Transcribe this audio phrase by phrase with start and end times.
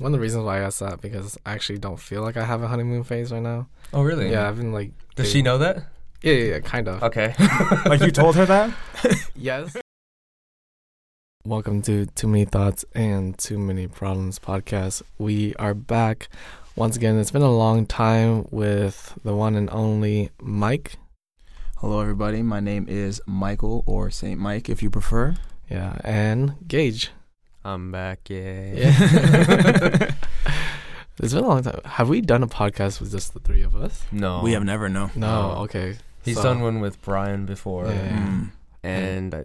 [0.00, 2.44] one of the reasons why I asked that because I actually don't feel like I
[2.44, 3.68] have a honeymoon phase right now.
[3.92, 4.30] Oh, really?
[4.30, 4.92] Yeah, I've been like.
[5.14, 5.84] Does she know that?
[6.22, 7.02] Yeah, yeah, yeah kind of.
[7.02, 7.34] Okay.
[7.84, 8.74] like you told her that?
[9.36, 9.76] yes.
[11.44, 15.02] Welcome to Too Many Thoughts and Too Many Problems podcast.
[15.18, 16.30] We are back
[16.76, 17.18] once again.
[17.18, 20.94] It's been a long time with the one and only Mike.
[21.76, 22.40] Hello, everybody.
[22.42, 25.36] My name is Michael or Saint Mike, if you prefer.
[25.68, 27.10] Yeah, and Gage.
[27.64, 28.20] I'm back.
[28.30, 28.72] Yeah.
[28.72, 30.10] Yeah.
[31.18, 31.80] it's been a long time.
[31.84, 34.02] Have we done a podcast with just the three of us?
[34.10, 34.40] No.
[34.42, 35.10] We have never known.
[35.14, 35.54] No.
[35.58, 35.62] Oh.
[35.64, 35.96] Okay.
[36.24, 38.16] He's So- done one with Brian before, Yeah.
[38.18, 38.50] Mm.
[38.82, 39.44] and I,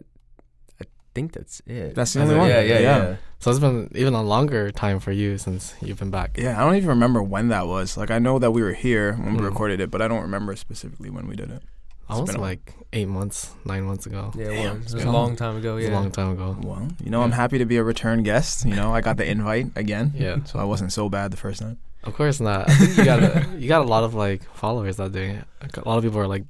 [0.81, 1.95] I think that's it.
[1.95, 2.37] That's the only it.
[2.37, 2.49] one.
[2.49, 3.15] Yeah, yeah, yeah.
[3.39, 6.37] So it's been even a longer time for you since you've been back.
[6.37, 7.95] Yeah, I don't even remember when that was.
[7.97, 9.45] Like, I know that we were here when we Mm.
[9.49, 11.63] recorded it, but I don't remember specifically when we did it.
[12.09, 14.31] Almost been a- like eight months, nine months ago.
[14.35, 14.83] Yeah, it Damn, was.
[14.83, 15.71] it's It was a a long time ago.
[15.73, 15.91] It was Yeah.
[15.91, 16.55] a long time ago.
[16.61, 18.65] Well, you know, I'm happy to be a return guest.
[18.65, 20.13] You know, I got the invite again.
[20.15, 20.37] Yeah.
[20.45, 21.77] So I wasn't so bad the first time.
[22.03, 22.69] Of course not.
[22.69, 25.41] I think you got a, you got a lot of like followers that day.
[25.61, 26.43] A lot of people are like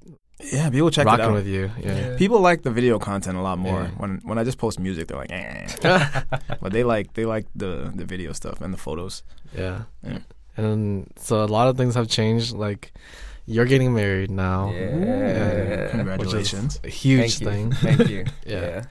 [0.52, 1.32] Yeah, people check it out.
[1.34, 1.72] with you.
[1.82, 2.18] Yeah.
[2.18, 3.84] People like the video content a lot more.
[3.84, 3.92] Yeah.
[4.02, 5.68] When when I just post music, they're like, eh.
[6.62, 9.24] but they like they like the the video stuff and the photos.
[9.58, 9.84] Yeah.
[10.04, 10.20] Yeah.
[10.58, 12.52] And so a lot of things have changed.
[12.54, 12.92] Like
[13.46, 14.72] you're getting married now.
[14.72, 15.90] Yeah.
[15.90, 16.80] Congratulations.
[16.84, 17.48] A huge Thank you.
[17.48, 17.72] thing.
[17.72, 18.26] Thank you.
[18.46, 18.60] Yeah.
[18.62, 18.84] yeah.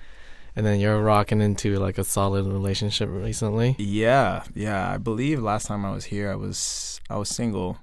[0.56, 3.74] And then you're rocking into like a solid relationship recently.
[3.78, 4.88] Yeah, yeah.
[4.88, 7.78] I believe last time I was here, I was I was single.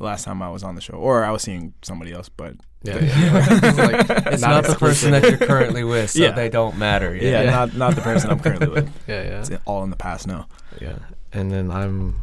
[0.00, 2.98] Last time I was on the show, or I was seeing somebody else, but Yeah.
[2.98, 3.46] yeah.
[3.62, 3.78] It's
[4.18, 6.32] like, It's not, the person that you're currently with, so Yeah.
[6.32, 7.14] they don't matter.
[7.14, 7.50] yeah, Yeah.
[7.50, 8.90] not not the person I'm currently with.
[9.06, 9.22] Yeah.
[9.22, 9.38] Yeah.
[9.40, 10.48] It's all in the past now.
[10.80, 10.98] Yeah.
[11.32, 12.16] And then I'm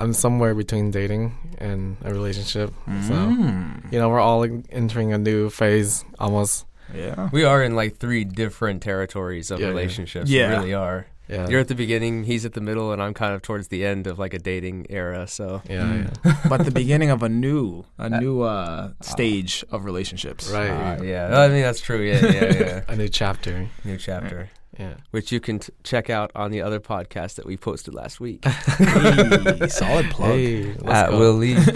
[0.00, 2.72] I'm somewhere between dating and a relationship.
[3.06, 3.92] So Mm.
[3.92, 6.64] you know, we're all entering a new phase almost.
[6.94, 7.28] Yeah.
[7.32, 9.72] We are in like three different territories of Yeah, yeah.
[9.72, 10.30] relationships.
[10.30, 10.48] Yeah.
[10.48, 11.06] We really are.
[11.28, 11.46] Yeah.
[11.48, 14.08] You're at the beginning, he's at the middle, and I'm kind of towards the end
[14.08, 15.28] of like a dating era.
[15.28, 16.16] So yeah, Mm.
[16.24, 16.36] yeah.
[16.48, 20.50] but the beginning of a new a new uh, stage of relationships.
[20.50, 20.70] Right.
[20.70, 22.00] uh, yeah, I mean that's true.
[22.02, 22.80] Yeah, yeah, yeah.
[22.92, 23.68] A new chapter.
[23.84, 24.48] New chapter,
[24.78, 24.94] Yeah.
[25.10, 28.44] which you can t- check out on the other podcast that we posted last week
[28.44, 30.30] Hey, solid plug.
[30.30, 31.12] Hey, at.
[31.12, 31.56] Will Lee.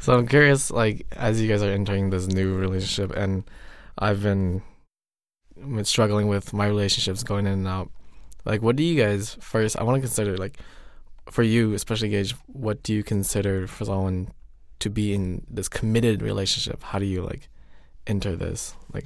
[0.00, 3.44] So I'm curious, like, as you guys are entering this new relationship, and
[3.96, 4.62] I've been
[5.54, 7.88] been struggling with my relationships going in and out.
[8.44, 9.78] Like, what do you guys first?
[9.78, 10.58] I want to consider, like,
[11.30, 14.32] for you, especially Gage, what do you consider for someone
[14.80, 16.82] to be in this committed relationship?
[16.82, 17.48] How do you like
[18.08, 18.74] enter this?
[18.92, 19.04] Like,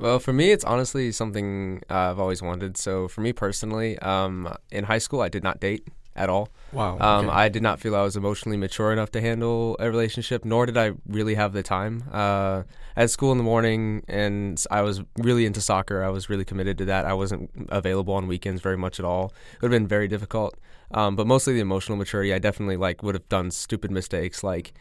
[0.00, 2.76] Well, for me, it's honestly something uh, I've always wanted.
[2.76, 6.48] So, for me personally, um, in high school, I did not date at all.
[6.72, 7.34] wow, Um, okay.
[7.34, 10.76] I did not feel I was emotionally mature enough to handle a relationship, nor did
[10.76, 12.04] I really have the time.
[12.10, 12.62] Uh,
[12.96, 16.02] at school in the morning, and I was really into soccer.
[16.02, 17.04] I was really committed to that.
[17.04, 19.32] I wasn't available on weekends very much at all.
[19.54, 20.56] It would have been very difficult.
[20.92, 24.72] Um, but mostly the emotional maturity, I definitely like would have done stupid mistakes like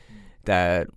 [0.45, 0.87] that.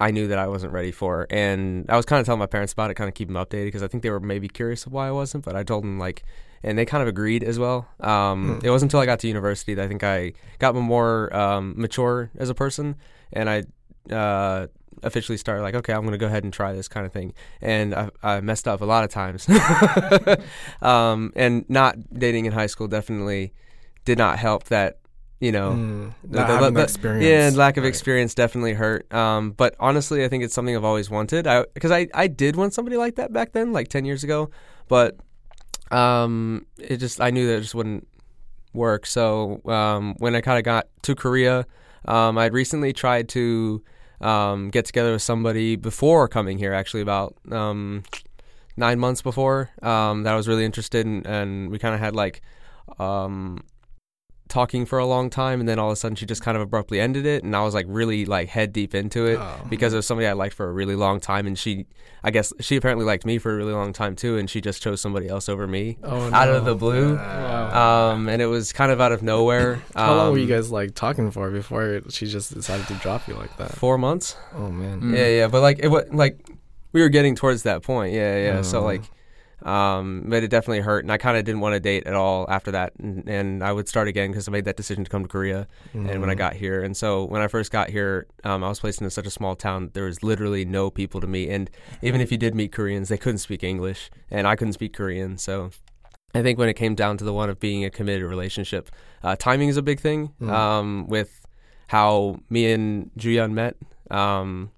[0.00, 2.72] I knew that I wasn't ready for, and I was kind of telling my parents
[2.72, 4.92] about it, kind of keep them updated because I think they were maybe curious of
[4.92, 5.44] why I wasn't.
[5.44, 6.24] But I told them like,
[6.62, 7.88] and they kind of agreed as well.
[8.00, 8.66] Um, Hmm.
[8.66, 12.30] It wasn't until I got to university that I think I got more um, mature
[12.38, 12.96] as a person,
[13.32, 13.64] and I
[14.14, 14.66] uh,
[15.02, 17.34] officially started like, okay, I'm going to go ahead and try this kind of thing.
[17.60, 19.48] And I, I messed up a lot of times.
[20.82, 23.52] um, and not dating in high school definitely
[24.04, 24.64] did not help.
[24.64, 24.99] That
[25.40, 27.24] you know, Mm, the- the- the- experience.
[27.24, 27.88] yeah, and lack of Right.
[27.88, 29.12] experience definitely hurt.
[29.12, 31.46] Um, but honestly, I think it's something I've always wanted.
[31.46, 34.50] I because I, I did want somebody like that back then, like ten years ago.
[34.88, 35.16] But
[35.90, 38.06] um, it just I knew that it just wouldn't
[38.72, 39.06] work.
[39.06, 41.66] So um, when I kind of got to Korea,
[42.04, 43.82] um, I'd recently tried to
[44.20, 46.72] um, get together with somebody before coming here.
[46.74, 48.02] Actually, about um,
[48.76, 52.14] nine months before um, that I was really interested in, and we kind of had
[52.14, 52.42] like
[52.98, 53.58] um,
[54.50, 56.62] talking for a long time, and then all of a sudden she just kind of
[56.62, 59.66] abruptly ended it, and I was like really like head deep into it Oh.
[59.70, 61.86] because it was somebody I liked for a really long time, and she,
[62.22, 64.82] I guess she apparently liked me for a really long time too, and she just
[64.82, 67.16] chose somebody else over me Oh, out of the blue.
[67.16, 68.10] Wow.
[68.12, 69.82] Um, and it was kind of out of nowhere.
[69.94, 73.26] How long were you Um, guys like talking for before she just decided to drop
[73.28, 73.72] you like that?
[73.72, 74.36] Four months.
[74.54, 75.00] Oh man.
[75.00, 75.16] Mm.
[75.16, 76.38] Yeah, yeah, but like it was like
[76.92, 78.12] we were getting towards that point.
[78.12, 78.62] Yeah, yeah.
[78.62, 78.84] So Oh.
[78.84, 79.02] like,
[79.62, 82.46] um, but it definitely hurt, and I kind of didn't want to date at all
[82.50, 85.22] after that, and, and I would start again because I made that decision to come
[85.22, 86.38] to Korea, and when I Mm.
[86.38, 89.26] got here, and so when I first got here, um, I was placed in such
[89.26, 89.90] a small town.
[89.92, 91.70] There was literally no people to meet, and
[92.02, 95.38] even if you did meet Koreans, they couldn't speak English, and I couldn't speak Korean.
[95.38, 95.70] So
[96.34, 98.90] I think when it came down to the one of being a committed relationship,
[99.22, 100.32] uh, timing is a big thing.
[100.40, 100.50] Mm.
[100.50, 101.44] Um, with
[101.88, 103.76] how me and Juyeon met,
[104.12, 104.70] um,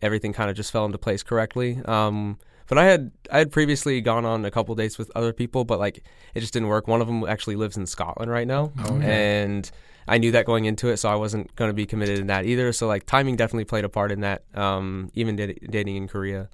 [0.00, 1.80] everything kind of just fell into place correctly.
[1.84, 2.38] Um,
[2.68, 5.78] But I had I had previously gone on a couple dates with other people, but
[5.78, 6.02] like
[6.34, 6.88] it just didn't work.
[6.88, 9.04] One of them actually lives in Scotland right now, Okay.
[9.44, 9.70] and
[10.08, 12.44] I knew that going into it, so I wasn't going to be committed in that
[12.44, 12.72] either.
[12.72, 14.42] So like timing definitely played a part in that.
[14.54, 16.48] Um, even dat- dating in Korea.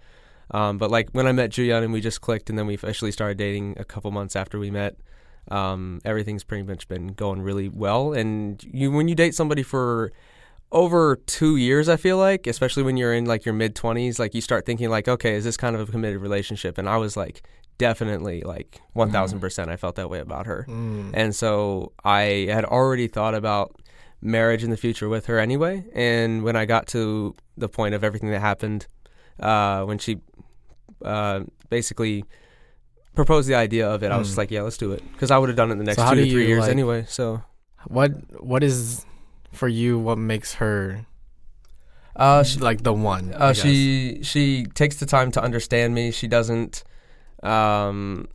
[0.51, 3.11] Um, but like when I met Juyeon and we just clicked, and then we officially
[3.13, 4.97] started dating a couple months after we met.
[5.51, 10.13] Um, everything's pretty much been going really well, and you when you date somebody for
[10.73, 14.35] over two years, I feel like, especially when you're in like your mid twenties, like
[14.35, 16.79] you start thinking like, okay, is this kind of a committed relationship?
[16.79, 17.43] And I was like,
[17.79, 20.67] definitely like one thousand percent, I felt that way about her.
[20.69, 21.11] Mm.
[21.15, 23.77] And so I had already thought about
[24.21, 25.85] marriage in the future with her anyway.
[25.95, 28.87] And when I got to the point of everything that happened,
[29.41, 30.19] uh, when she
[31.05, 31.41] uh,
[31.71, 32.25] basically
[33.15, 34.39] proposed the idea of it, I was just Mm.
[34.39, 35.03] like, yeah, let's do it.
[35.13, 36.61] Because I would have done it in the next So two to three you, years
[36.63, 37.05] like- anyway.
[37.09, 37.43] So
[37.89, 39.05] What What is
[39.53, 39.99] for you?
[39.99, 41.07] What makes her
[42.17, 43.33] uh, like the one?
[43.33, 46.11] Uh, she she takes the time to understand me.
[46.11, 46.85] She doesn't.
[47.43, 48.29] Um,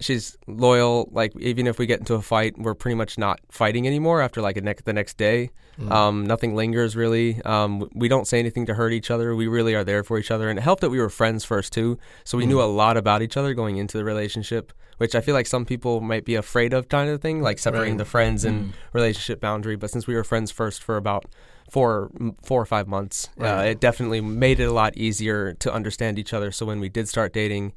[0.00, 1.08] she's loyal.
[1.12, 4.40] Like even if we get into a fight, we're pretty much not fighting anymore after
[4.40, 5.50] like a next the next day.
[5.80, 5.90] Mm.
[5.92, 7.40] Um, nothing lingers really.
[7.44, 9.34] Um, we don't say anything to hurt each other.
[9.36, 11.72] We really are there for each other, and it helped that we were friends first
[11.72, 11.98] too.
[12.24, 12.62] So we knew Mm.
[12.64, 16.00] a lot about each other going into the relationship, which I feel like some people
[16.00, 17.98] might be afraid of, kind of thing, like separating Right.
[17.98, 18.72] the friends and Mm.
[18.92, 19.76] relationship boundary.
[19.76, 21.26] But since we were friends first for about
[21.70, 22.10] four
[22.42, 26.32] four or five months, uh, it definitely made it a lot easier to understand each
[26.32, 26.50] other.
[26.50, 27.72] So when we did start dating,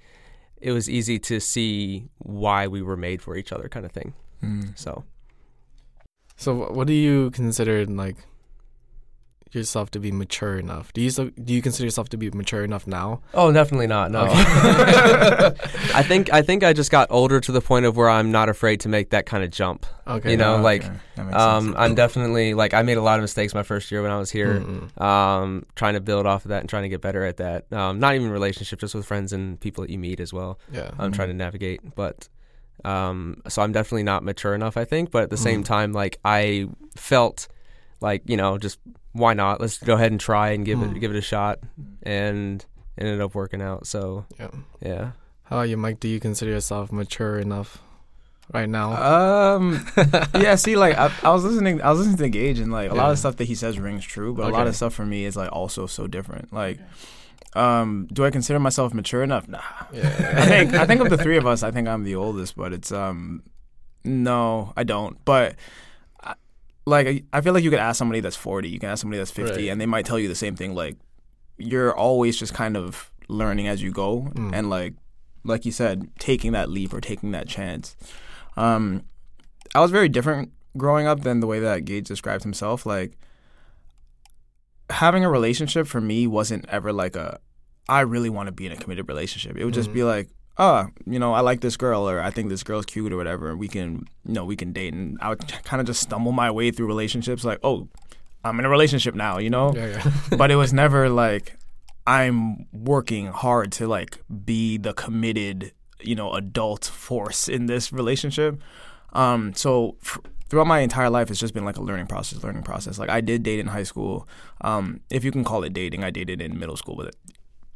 [0.62, 4.14] it was easy to see why we were made for each other, kind of thing.
[4.44, 4.78] Mm.
[4.78, 5.04] So
[6.42, 8.18] So, what do you consider like
[9.60, 10.92] yourself to be mature enough?
[10.94, 13.22] Do you so, do you consider yourself to be mature enough now?
[13.34, 14.12] Oh, definitely not.
[14.12, 14.22] No.
[14.26, 14.34] Okay.
[15.94, 18.50] I think I think I just got older to the point of where I'm not
[18.50, 19.86] afraid to make that kind of jump.
[20.08, 21.32] Okay, You know, Oh, like, okay.
[21.34, 21.76] Um.
[21.78, 24.32] I'm definitely like I made a lot of mistakes my first year when I was
[24.32, 24.60] here.
[24.62, 25.02] Mm-mm.
[25.02, 27.72] Um, trying to build off of that and trying to get better at that.
[27.72, 30.60] Um, not even relationship, just with friends and people that you meet as well.
[30.72, 30.92] yeah.
[31.00, 32.28] I'm trying to navigate, but
[32.84, 34.76] um, so I'm definitely not mature enough.
[34.78, 35.66] I think, but at the same Mhm.
[35.68, 37.48] time, like I felt
[38.02, 38.80] like you know just
[39.14, 39.60] why not?
[39.62, 40.96] Let's go ahead and try and give Mm.
[40.96, 41.60] it give it a shot,
[42.04, 42.64] and
[42.98, 43.88] it ended up working out.
[43.88, 44.50] So yeah.
[44.82, 45.12] yeah.
[45.44, 46.00] How about you, Mike?
[46.00, 47.80] Do you consider yourself mature enough
[48.54, 49.56] right now?
[49.56, 49.86] Um,
[50.36, 50.56] yeah.
[50.56, 53.12] See, like I, I was listening, I was listening to Gage, and like a lot
[53.12, 55.36] of stuff that he says rings true, but a lot of stuff for me is
[55.36, 56.54] like also so different.
[56.54, 56.80] Like,
[57.54, 59.48] um, do I consider myself mature enough?
[59.50, 59.60] Nah.
[59.92, 60.36] yeah.
[60.38, 62.72] I think I think of the three of us, I think I'm the oldest, but
[62.72, 63.44] it's um,
[64.06, 65.18] no, I don't.
[65.26, 65.56] But I-
[66.92, 69.32] like, I- feel like you could ask somebody that's 40, you can ask somebody that's
[69.32, 69.70] 50, Right.
[69.72, 70.76] and they might tell you the same thing.
[70.76, 70.98] Like,
[71.58, 74.52] you're always just kind of learning as you go, Mm.
[74.54, 74.94] and like,
[75.44, 77.96] like you said, taking that leap or taking that chance.
[78.58, 79.04] Um,
[79.74, 82.86] I was very different growing up than the way that Gage described himself.
[82.86, 83.18] Like,
[84.90, 87.40] having a relationship for me wasn't ever like a
[87.90, 89.58] I really want to be in a committed relationship.
[89.58, 89.94] It would just Mhm.
[89.94, 93.12] be like, oh, you know, I like this girl or I think this girl's cute
[93.12, 94.94] or whatever, and we can, you know, we can date.
[94.94, 97.88] And I would kind of just stumble my way through relationships, like, oh,
[98.44, 99.74] I'm in a relationship now, you know.
[99.76, 100.12] yeah, yeah.
[100.38, 101.58] but it was never like
[102.08, 108.60] I'm working hard to like be the committed, you know, adult force in this relationship.
[109.14, 110.20] Um, so f-
[110.50, 112.98] throughout my entire life, it's just been like a learning process, learning process.
[112.98, 114.28] Like I did date in high school.
[114.62, 117.16] Um, if you can call it dating, I dated in middle school, but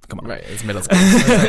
[0.09, 0.27] come on.
[0.27, 0.43] right.
[0.47, 0.97] It's middle school.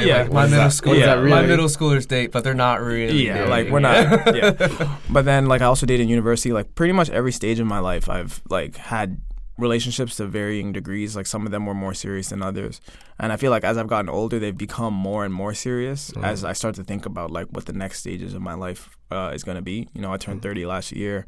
[0.03, 0.73] Yeah, Like, my middle that?
[0.73, 3.27] school- yeah, that my middle schoolers date, but they're not really.
[3.27, 4.35] Yeah, like we're not.
[4.35, 4.97] Yeah.
[5.11, 6.53] But then like I also dated in university.
[6.53, 9.21] Like pretty much every stage of my life, I've like had
[9.59, 11.17] relationships to varying degrees.
[11.17, 12.81] Like some of them were more serious than others,
[13.19, 16.25] and I feel like as I've gotten older, they've become more and more serious Mhm.
[16.25, 19.31] as I start to think about like what the next stages of my life uh,
[19.35, 19.89] is gonna be.
[19.95, 20.43] You know, I turned Mhm.
[20.43, 21.25] thirty last year,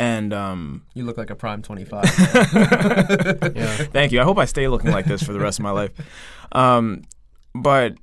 [0.00, 2.04] and um, You look like a prime 25.
[3.54, 3.76] Yeah.
[3.92, 4.20] Thank you.
[4.20, 5.92] I hope I stay looking like this for the rest of my life.
[6.52, 7.02] Um,
[7.54, 7.94] but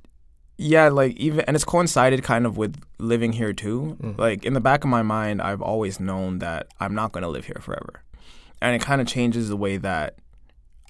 [0.56, 3.96] yeah, like even and it's coincided kind of with living here too.
[4.00, 4.18] Mm.
[4.18, 7.28] Like in the back of my mind, I've always known that I'm not going to
[7.28, 8.02] live here forever,
[8.62, 10.16] and it kind of changes the way that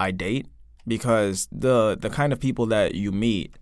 [0.00, 0.46] I date
[0.86, 3.54] because the the kind of people that you meet,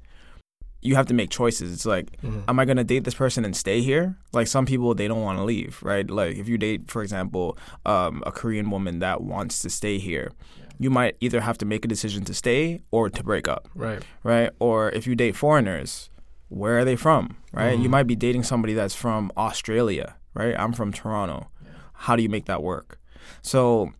[0.87, 1.73] you have to make choices.
[1.73, 2.45] It's like Mhm.
[2.49, 4.16] am I going to date this person and stay here?
[4.33, 6.09] Like some people, they don't want to leave, right?
[6.09, 10.33] Like if you date, for example, um, a Korean woman that wants to stay here,
[10.78, 14.02] you might either have to make a decision to stay or to break up, Right.
[14.23, 14.50] right?
[14.59, 16.11] Or if you date foreigners,
[16.49, 17.73] where are they from, right?
[17.78, 17.97] You Mhm.
[17.97, 20.55] might be dating somebody that's from Australia, right?
[20.59, 21.49] I'm from Toronto.
[22.05, 22.99] How do you make that work?
[23.43, 23.93] So,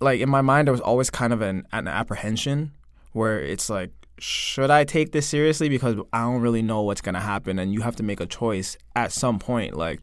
[0.00, 2.72] like in my mind, there was always kind of an, an apprehension
[3.12, 5.68] where it's like, should I take this seriously?
[5.68, 8.76] Because I don't really know what's gonna happen, and you have to make a choice
[8.96, 9.76] at some point.
[9.76, 10.00] Like,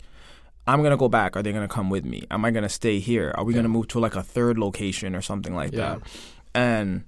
[0.67, 1.35] I'm gonna go back.
[1.35, 2.23] Are they gonna come with me?
[2.31, 3.33] Am I gonna stay here?
[3.37, 3.59] Are we Yeah.
[3.59, 5.77] gonna move to like a third location or something like Yeah.
[5.99, 6.01] that?
[6.53, 7.03] And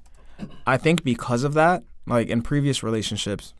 [0.65, 3.53] I think because of that, like in previous relationships,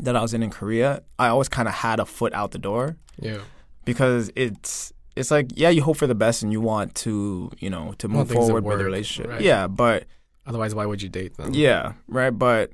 [0.00, 2.58] that I was in in Korea, I always kind of had a foot out the
[2.58, 3.38] door Yeah.
[3.84, 7.68] because it's it's like yeah, you hope for the best and you want to you
[7.68, 9.28] know to move forward with the relationship.
[9.32, 9.40] right.
[9.40, 10.04] Yeah, but
[10.48, 11.54] Otherwise, why would you date them?
[11.54, 12.30] yeah, right.
[12.30, 12.72] But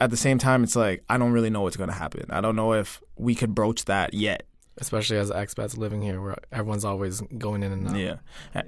[0.00, 2.26] at the same time, it's like I don't really know what's gonna happen.
[2.30, 4.44] I don't know if we could broach that yet.
[4.80, 7.96] Especially as expats living here, where everyone's always going in and out.
[7.96, 8.16] Yeah,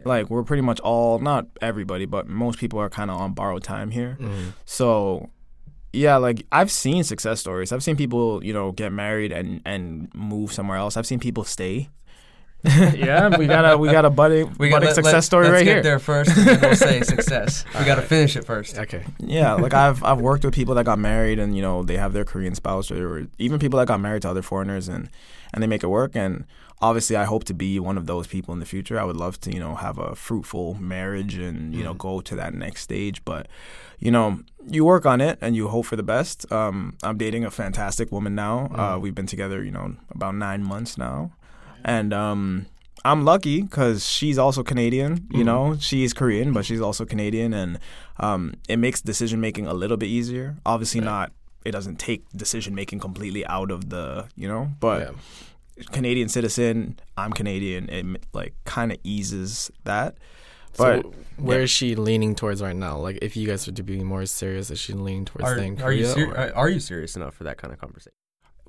[0.04, 3.62] like we're pretty much all not everybody, but most people are kind of on borrowed
[3.62, 4.16] time here.
[4.20, 4.54] Mhm.
[4.64, 5.30] So
[5.92, 7.70] yeah, like I've seen success stories.
[7.72, 10.96] I've seen people, you know, get married and and move somewhere else.
[10.96, 11.90] I've seen people stay.
[12.94, 15.52] yeah, we got a we got a budding, We budding let- success let- story let's
[15.54, 15.82] right get here.
[15.82, 17.64] there first, and then we'll say success.
[17.78, 18.76] We got to finish it first.
[18.78, 19.04] Okay.
[19.18, 22.12] Yeah, like I've I've worked with people that got married and you know they have
[22.12, 25.08] their Korean spouse or, or even people that got married to other foreigners and
[25.54, 26.44] and they make it work and
[26.82, 28.98] obviously I hope to be one of those people in the future.
[28.98, 32.34] I would love to, you know, have a fruitful marriage and, you know, go to
[32.36, 33.48] that next stage, but
[33.98, 36.50] you know, you work on it and you hope for the best.
[36.50, 38.70] Um, I'm dating a fantastic woman now.
[38.74, 41.32] Uh, we've been together, you know, about 9 months now.
[41.84, 42.66] And um
[43.04, 45.26] I'm lucky because she's also Canadian.
[45.30, 45.46] You Mhm.
[45.46, 47.78] know, she's Korean, but she's also Canadian, and
[48.18, 50.56] um, it makes decision making a little bit easier.
[50.66, 51.06] Obviously, Right.
[51.06, 51.32] not.
[51.64, 55.84] It doesn't take decision making completely out of the, you know, but yeah.
[55.92, 56.98] Canadian citizen.
[57.16, 57.88] I'm Canadian.
[57.88, 60.16] It like kind of eases that.
[60.74, 61.06] So But
[61.42, 61.64] where yeah.
[61.64, 62.98] is she leaning towards right now?
[62.98, 65.76] Like, if you guys were to be more serious, is she leaning towards Are, staying
[65.78, 68.12] in are you ser- are- are you serious enough for that kind of conversation?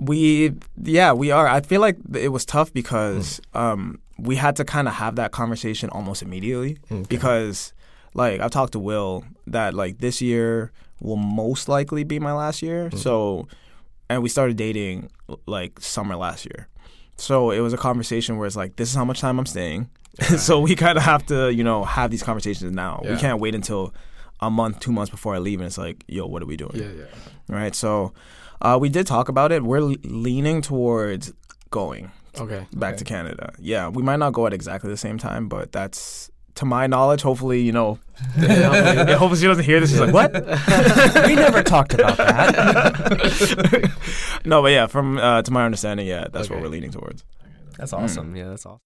[0.01, 0.53] We,
[0.83, 1.47] yeah, we are.
[1.47, 3.57] I feel like it was tough because Hmm.
[3.57, 7.05] um, we had to kind of have that conversation almost immediately Okay.
[7.07, 7.71] because,
[8.13, 12.61] like, I've talked to Will that like this year will most likely be my last
[12.61, 12.89] year.
[12.89, 12.97] Mm.
[12.97, 13.47] So,
[14.09, 15.09] and we started dating
[15.47, 16.67] like summer last year.
[17.17, 19.89] So it was a conversation where it's like, this is how much time I'm staying.
[20.37, 23.01] so we kind of have to, you know, have these conversations now.
[23.07, 23.93] We can't wait until
[24.39, 26.75] a month, two months before I leave, and it's like, yo, what are we doing?
[26.75, 27.05] yeah, yeah.
[27.47, 27.73] right?
[27.75, 28.11] So
[28.61, 29.63] uh, we did talk about it.
[29.63, 31.33] We're leaning towards
[31.69, 32.65] going Okay.
[32.73, 32.97] back Okay.
[32.99, 33.53] to Canada.
[33.59, 37.21] Yeah, we might not go at exactly the same time, but that's to my knowledge.
[37.21, 37.97] Hopefully, you know,
[38.35, 39.89] hopefully, hopefully she doesn't hear this.
[39.91, 40.33] She's like, what?
[41.27, 43.91] we never talked about that.
[44.45, 47.23] no, but yeah, from uh, to my understanding, yeah, that's what we're leaning towards.
[47.77, 48.35] That's awesome.
[48.35, 48.79] Yeah, that's awesome.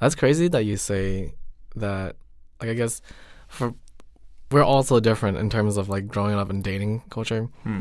[0.00, 1.34] That's crazy that you say
[1.76, 2.16] that.
[2.60, 3.00] Like, I guess
[3.48, 3.74] for
[4.50, 7.80] we're also different in terms of like growing up and dating culture, Hmm.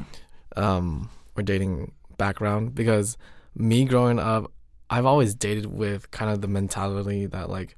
[0.59, 2.75] Um, or dating background.
[2.75, 3.17] Because
[3.55, 4.51] me growing up,
[4.89, 7.75] I've always dated with kind of the mentality that like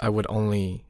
[0.00, 0.84] I would only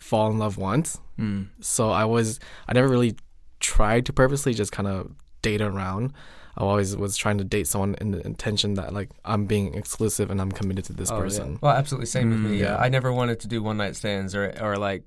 [0.00, 1.00] fall in love once.
[1.18, 1.48] Mm.
[1.60, 3.16] So I was I never really
[3.60, 6.12] tried to purposely just kind of date around.
[6.56, 10.30] I always was trying to date someone in the intention that like I'm being exclusive
[10.30, 11.20] and I'm committed to this Oh, yeah.
[11.22, 11.58] person.
[11.60, 12.56] Well, absolutely same with Mm, me.
[12.58, 12.76] Yeah, yeah.
[12.76, 15.02] I never wanted to do one night stands or or like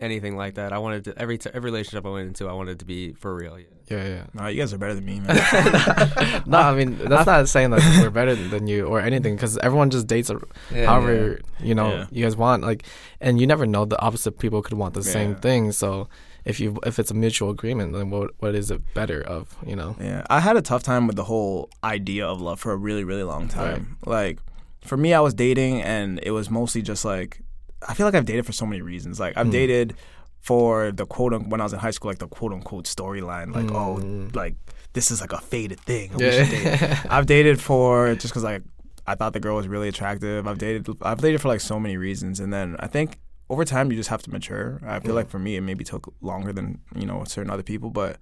[0.00, 0.72] anything like that.
[0.72, 3.34] I wanted to every t- every relationship I went into, I wanted to be for
[3.34, 3.58] real.
[3.58, 3.64] Yeah.
[3.88, 4.24] Yeah, yeah.
[4.34, 5.36] No, you guys are better than me, man.
[6.46, 9.90] no, I mean that's not saying that we're better than you or anything because everyone
[9.90, 10.30] just dates
[10.72, 12.06] Yeah, however you know Yeah.
[12.10, 12.62] you guys want.
[12.64, 12.84] Like,
[13.20, 15.70] and you never know the opposite people could want the same thing.
[15.72, 16.08] So
[16.44, 19.56] if you if it's a mutual agreement, then what what is it better of?
[19.64, 19.96] You know?
[20.00, 23.04] Yeah, I had a tough time with the whole idea of love for a really,
[23.04, 23.98] really long time.
[24.04, 24.40] Like,
[24.84, 27.40] for me, I was dating, and it was mostly just like,
[27.88, 29.18] I feel like I've dated for so many reasons.
[29.20, 29.50] Like, I've Hmm.
[29.52, 29.94] dated
[30.40, 33.52] for the quote unquote, when I was in high school, like the quote unquote storyline,
[33.54, 34.34] like, oh, Mm.
[34.34, 34.54] like
[34.92, 36.10] this is like a fated thing.
[36.12, 37.06] Should date.
[37.10, 38.62] I've dated for just because like
[39.06, 40.46] I thought the girl was really attractive.
[40.46, 43.18] I've dated I've dated for like so many reasons, and then I think
[43.50, 44.80] over time you just have to mature.
[44.86, 45.16] I feel Yeah.
[45.16, 48.18] like for me it maybe took longer than you know certain other people, but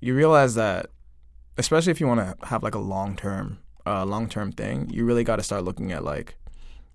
[0.00, 0.86] you realize that
[1.56, 5.04] especially if you want to have like a long term uh, long term thing, you
[5.04, 6.36] really got to start looking at like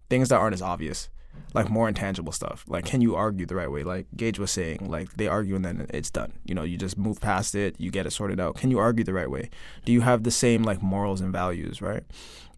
[0.10, 1.10] things that aren't as obvious.
[1.54, 2.66] Like more intangible stuff.
[2.68, 3.84] Like, can you argue the right way?
[3.84, 6.34] Like Gage was saying, like they argue and then it's done.
[6.46, 8.56] You know, you just move past it, you get it sorted out.
[8.56, 9.50] Can you argue the right way?
[9.86, 12.04] do you have the same like morals and values right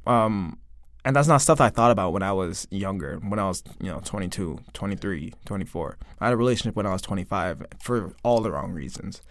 [0.07, 0.57] um
[1.03, 3.91] and that's not stuff I thought about when I was younger when I was you
[3.91, 8.51] know 22 23 24 I had a relationship when I was 25 for all the
[8.51, 9.21] wrong reasons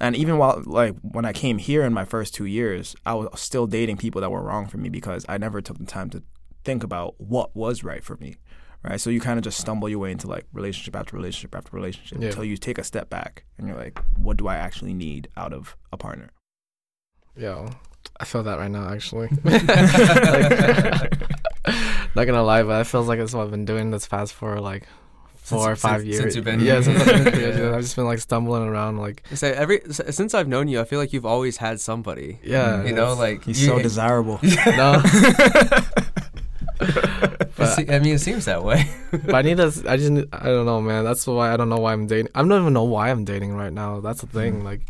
[0.00, 3.40] and even while like when I came here in my first 2 years I was
[3.40, 6.22] still dating people that were wrong for me because I never took the time to
[6.64, 8.36] think about what was right for me
[8.84, 11.76] right so you kind of just stumble your way into like relationship after relationship after
[11.76, 12.28] relationship Yeah.
[12.28, 15.52] until you take a step back and you're like what do I actually need out
[15.52, 16.30] of a partner
[17.36, 17.70] Yo,
[18.18, 19.28] I feel that right now actually.
[19.44, 19.62] Like,
[22.16, 24.60] not gonna lie, but it feels like it's what I've been doing this past for
[24.60, 24.84] like
[25.36, 26.20] four Since- or five since- years.
[26.22, 27.76] since you've been yeah, since I've been here, Yeah.
[27.76, 30.98] I've just been like stumbling around, like So every since I've known you, I feel
[30.98, 32.38] like you've always had somebody.
[32.42, 35.02] yeah, You know, like he's you, so desirable no.
[37.58, 38.88] It but, se- I mean, it seems that way.
[39.10, 39.84] but I need this.
[39.86, 41.04] I just I don't know, man.
[41.04, 42.28] That's why I don't know why I'm dating.
[42.34, 44.00] I don't even know why I'm dating right now.
[44.00, 44.64] That's the thing.
[44.64, 44.82] Like,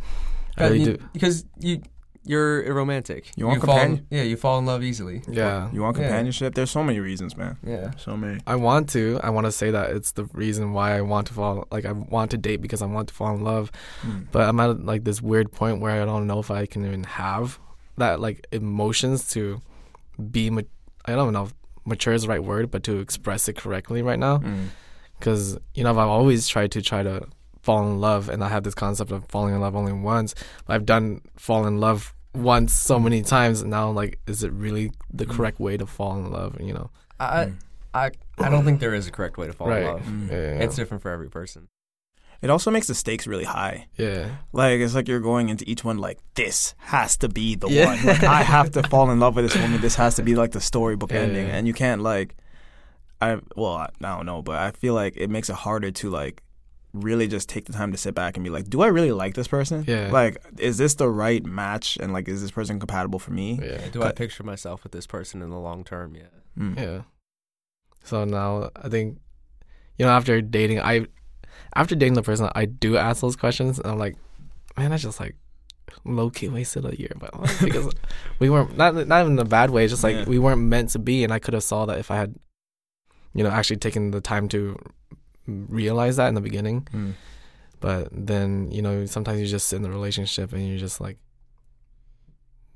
[0.57, 1.09] I I really mean, do.
[1.13, 1.83] because you
[2.25, 3.31] you're a romantic.
[3.37, 5.23] You want fall in, companion- Yeah, you fall in love easily.
[5.27, 5.71] Yeah.
[5.73, 6.03] You want Yeah.
[6.09, 6.55] companionship?
[6.55, 7.57] There's so many reasons, man.
[7.65, 7.93] Yeah.
[7.97, 8.39] So many.
[8.47, 9.19] I want to.
[9.23, 11.67] I want to say that it's the reason why I want to fall.
[11.71, 13.73] Like I want to date because I want to fall in love.
[14.03, 14.27] Mm.
[14.31, 17.05] But I'm at like this weird point where I don't know if I can even
[17.05, 17.59] have
[17.97, 19.63] that like emotions to
[20.31, 20.51] be.
[20.51, 20.63] Ma-
[21.07, 21.55] I don't know if
[21.89, 24.39] mature is the right word, but to express it correctly right now.
[24.39, 24.69] Mm.
[25.19, 27.27] Because you know I've always tried to try to
[27.63, 30.35] fall in love, and I have this concept of falling in love only once.
[30.67, 33.61] But I've done fall in love once so many times.
[33.63, 35.31] And now like, is it really the Mm.
[35.37, 36.61] correct way to fall in love?
[36.61, 36.91] You know.
[37.19, 37.55] I Mm.
[37.95, 39.83] I I don't think there is a correct way to fall Right.
[39.83, 40.03] in love.
[40.03, 40.31] Mm.
[40.31, 40.65] Yeah.
[40.65, 41.69] It's different for every person.
[42.41, 43.89] It also makes the stakes really high.
[43.97, 44.37] yeah.
[44.53, 47.87] Like it's like you're going into each one like this has to be the Yeah.
[47.87, 48.05] one.
[48.07, 49.81] Like, I have to fall in love with this woman.
[49.81, 51.57] This has to be like the storybook Yeah, ending, yeah.
[51.57, 52.37] and you can't like.
[53.21, 56.11] I well I, I don't know, but I feel like it makes it harder to
[56.11, 56.43] like
[56.95, 59.35] really just take the time to sit back and be like, do I really like
[59.35, 59.85] this person?
[59.89, 60.11] Yeah.
[60.13, 61.99] Like, is this the right match?
[62.01, 63.59] And like, is this person compatible for me?
[63.63, 63.89] Yeah.
[63.93, 66.15] Do I picture myself with this person in the long term?
[66.15, 66.23] Yeah.
[66.59, 66.77] Mm.
[66.79, 67.03] Yeah.
[68.05, 69.19] So now I think,
[69.99, 71.07] you know, after dating, I,
[71.75, 74.17] after dating the person, I do ask those questions, and I'm like,
[74.77, 75.37] man, I just like
[76.05, 77.93] low key wasted a year, but like, because
[78.39, 80.25] we weren't not not in a bad way, just like Yeah.
[80.27, 82.35] we weren't meant to be, and I could have saw that if I had,
[83.35, 84.77] you know, actually taken the time to
[85.47, 86.87] realize that in the beginning.
[86.93, 87.15] Mm.
[87.81, 91.17] But then you know, sometimes you just sit in the relationship and you're just like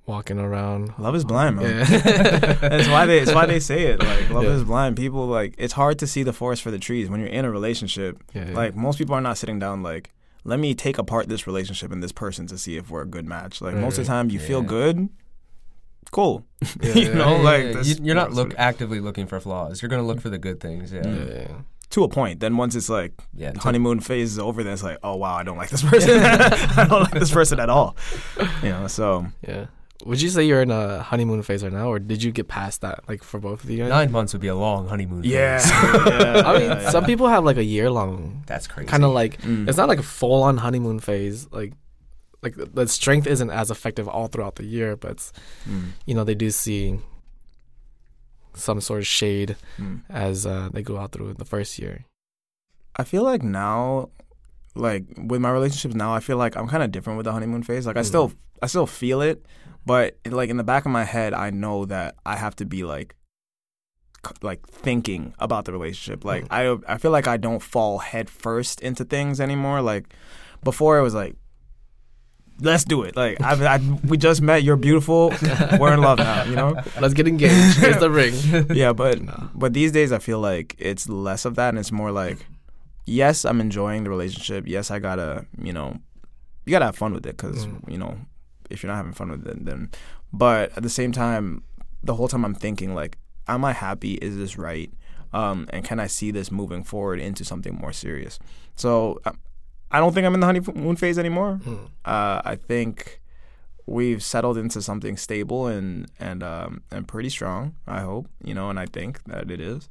[0.06, 0.92] walking around.
[0.98, 1.78] Love is blind, man.
[1.78, 1.84] Yeah.
[2.54, 3.20] That's why they.
[3.20, 4.00] It's why they say it.
[4.00, 4.50] Like love Yeah.
[4.50, 4.96] is blind.
[4.96, 7.50] People like it's hard to see the forest for the trees when you're in a
[7.50, 8.22] relationship.
[8.34, 8.54] Yeah, yeah.
[8.54, 10.10] Like most people are not sitting down like,
[10.44, 13.26] let me take apart this relationship and this person to see if we're a good
[13.26, 13.60] match.
[13.60, 15.08] Like Right, most of the time, you feel good.
[16.10, 16.44] Cool.
[16.82, 17.14] Yeah, you yeah.
[17.14, 19.80] know, Yeah, like yeah, that's- you, you're not look actively looking for flaws.
[19.80, 20.92] You're gonna look for the good things.
[20.92, 21.02] Yeah.
[21.02, 21.28] Mm.
[21.28, 21.56] yeah, yeah.
[21.90, 22.40] to a point.
[22.40, 23.52] Then once it's like Yeah.
[23.56, 26.20] honeymoon phase is over, then it's like, oh wow, I don't like this person.
[26.22, 27.96] I don't like this person at all.
[28.62, 29.66] You know, so Yeah.
[30.04, 32.80] Would you say you're in a honeymoon phase right now, or did you get past
[32.80, 33.00] that?
[33.08, 33.88] Like for both of you guys?
[33.88, 35.22] Nine months would be a long honeymoon.
[35.24, 35.58] yeah.
[35.58, 35.70] phase.
[35.70, 38.88] yeah, I mean, yeah, some people have like a year long, That's crazy.
[38.88, 39.68] kind of like Mm.
[39.68, 41.46] it's not like a full on honeymoon phase.
[41.52, 41.72] Like,
[42.42, 45.32] like the- the strength isn't as effective all throughout the year, but it's,
[45.68, 45.90] Mm.
[46.06, 46.98] you know they do see
[48.54, 50.02] some sort of shade Mm.
[50.10, 52.04] as uh, they go out through the first year.
[52.96, 54.10] I feel like now,
[54.74, 57.62] like with my relationships now, I feel like I'm kind of different with the honeymoon
[57.62, 57.86] phase.
[57.86, 58.06] Like I Mm.
[58.12, 59.46] still, I still feel it,
[59.86, 62.84] but like in the back of my head, I know that I have to be
[62.84, 63.14] like,
[64.42, 66.24] like thinking about the relationship.
[66.24, 69.82] Like I, I feel like I don't fall head first into things anymore.
[69.82, 70.14] Like
[70.62, 71.36] before, it was like.
[72.60, 73.16] Let's do it.
[73.16, 74.62] Like I, I, we just met.
[74.62, 75.32] You're beautiful.
[75.80, 76.44] We're in love now.
[76.44, 76.80] You know.
[77.00, 77.78] Let's get engaged.
[77.78, 78.34] Here's the ring.
[78.72, 79.48] yeah, but No.
[79.54, 82.46] but these days I feel like it's less of that, and it's more like,
[83.04, 84.64] yes, I'm enjoying the relationship.
[84.68, 85.98] Yes, I gotta, you know,
[86.66, 87.90] you gotta have fun with it because Mm.
[87.90, 88.16] you know,
[88.70, 89.90] if you're not having fun with it, then.
[90.32, 91.62] But at the same time,
[92.02, 94.14] the whole time I'm thinking like, am I happy?
[94.14, 94.92] Is this right?
[95.32, 98.38] Um, and can I see this moving forward into something more serious?
[98.76, 99.32] So I,
[99.90, 101.60] I don't think I'm in the honeymoon phase anymore.
[101.64, 101.86] Mm.
[102.04, 103.20] Uh, I think
[103.86, 107.74] we've settled into something stable and and um, and pretty strong.
[107.86, 109.88] I hope you know, and I think that it is.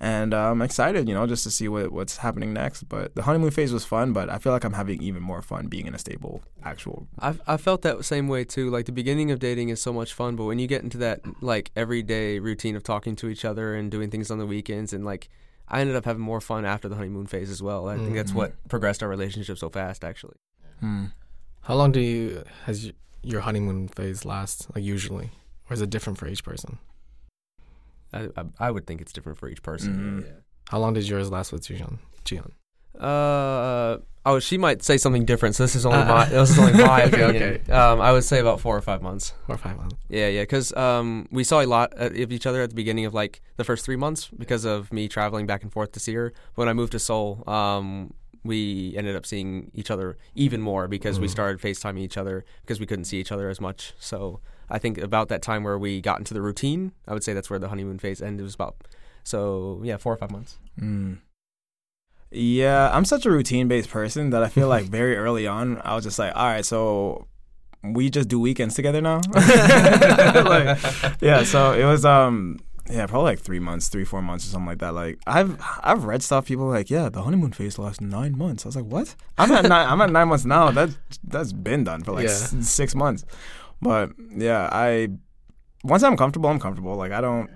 [0.00, 2.84] And uh, I'm excited, you know, just to see what what's happening next.
[2.84, 5.66] But the honeymoon phase was fun, but I feel like I'm having even more fun
[5.66, 7.08] being in a stable, actual.
[7.18, 8.70] I I felt that same way too.
[8.70, 11.20] Like the beginning of dating is so much fun, but when you get into that
[11.42, 15.04] like everyday routine of talking to each other and doing things on the weekends, and
[15.04, 15.28] like
[15.66, 17.88] I ended up having more fun after the honeymoon phase as well.
[17.88, 20.36] I think that's what progressed our relationship so fast, actually.
[20.80, 21.06] Hmm.
[21.62, 24.68] How long do you has your honeymoon phase last?
[24.74, 25.30] Like usually,
[25.68, 26.78] or is it different for each person?
[28.12, 30.24] I I, I would think it's different for each person.
[30.24, 30.42] Mhm.
[30.70, 31.98] How long did yours last with Jian?
[32.24, 32.50] Jian.
[33.12, 35.54] Uh oh, she might say something different.
[35.54, 37.42] So this is only Uh, my this is only my okay, opinion.
[37.62, 37.72] okay.
[37.72, 39.32] Um, I would say about four or five months.
[39.46, 39.96] Four or five months.
[40.08, 43.14] Yeah, yeah, because um, we saw a lot of each other at the beginning of
[43.14, 46.32] like the first three months because of me traveling back and forth to see her.
[46.54, 48.12] But when I moved to Seoul, um,
[48.44, 51.30] we ended up seeing each other even more because we Mhm.
[51.30, 53.94] started FaceTiming each other because we couldn't see each other as much.
[53.98, 54.40] So
[54.70, 57.48] I think about that time where we got into the routine, I would say that's
[57.50, 58.40] where the honeymoon phase ended.
[58.40, 58.76] It was about
[59.24, 60.58] so yeah, four or five months.
[60.80, 61.18] Mm.
[62.30, 65.94] Yeah, I'm such a routine based person that I feel like very early on I
[65.94, 67.26] was just like, all right, so
[67.82, 69.20] we just do weekends together now.
[69.34, 70.78] like,
[71.20, 72.58] yeah, so it was um
[72.90, 74.94] yeah, probably like three months, three four months or something like that.
[74.94, 78.64] Like I've I've read stuff people are like yeah, the honeymoon phase lasts nine months.
[78.64, 79.14] I was like, what?
[79.36, 79.86] I'm at nine.
[79.88, 80.70] I'm at nine months now.
[80.70, 80.90] That
[81.24, 82.30] that's been done for like Yeah.
[82.30, 83.24] s- six months.
[83.80, 85.08] But yeah, I
[85.84, 86.94] once I'm comfortable, I'm comfortable.
[86.96, 87.50] Like I don't.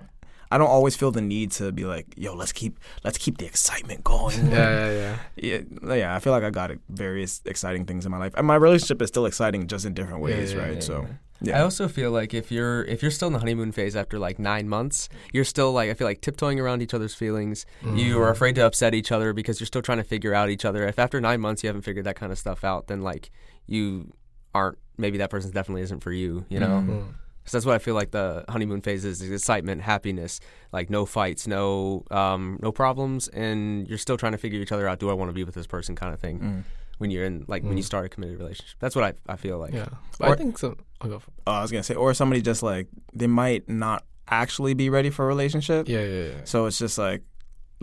[0.51, 3.45] I don't always feel the need to be like, "Yo, let's keep let's keep the
[3.45, 5.17] excitement going." Yeah, yeah, yeah.
[5.81, 6.15] yeah, yeah.
[6.15, 9.07] I feel like I got various exciting things in my life, and my relationship is
[9.07, 10.73] still exciting, just in different ways, yeah, right?
[10.75, 11.07] yeah, so
[11.41, 11.57] Yeah.
[11.57, 14.37] I also feel like if you're if you're still in the honeymoon phase after like
[14.37, 17.65] nine months, you're still like I feel like tiptoeing around each other's feelings.
[17.81, 18.19] You mm-hmm.
[18.19, 20.87] are afraid to upset each other because you're still trying to figure out each other.
[20.87, 23.31] If after nine months you haven't figured that kind of stuff out, then like
[23.65, 24.13] you
[24.53, 26.45] aren't maybe that person definitely isn't for you.
[26.49, 26.67] You know.
[26.67, 27.13] Mm.
[27.45, 30.39] So that's what I feel like the honeymoon phase is: is excitement, happiness,
[30.71, 34.87] like no fights, no um, no problems, and you're still trying to figure each other
[34.87, 34.99] out.
[34.99, 36.39] Do I want to be with this person, kind of thing.
[36.39, 36.63] Mm.
[36.99, 39.57] When you're in like when you start a committed relationship, that's what I I feel
[39.57, 39.73] like.
[39.73, 39.89] Yeah,
[40.19, 40.77] but I think so.
[41.01, 44.05] I'll go for Oh, I was gonna say, or somebody just like they might not
[44.29, 45.89] actually be ready for a relationship.
[45.89, 46.33] yeah, yeah, yeah.
[46.45, 47.23] So it's just like,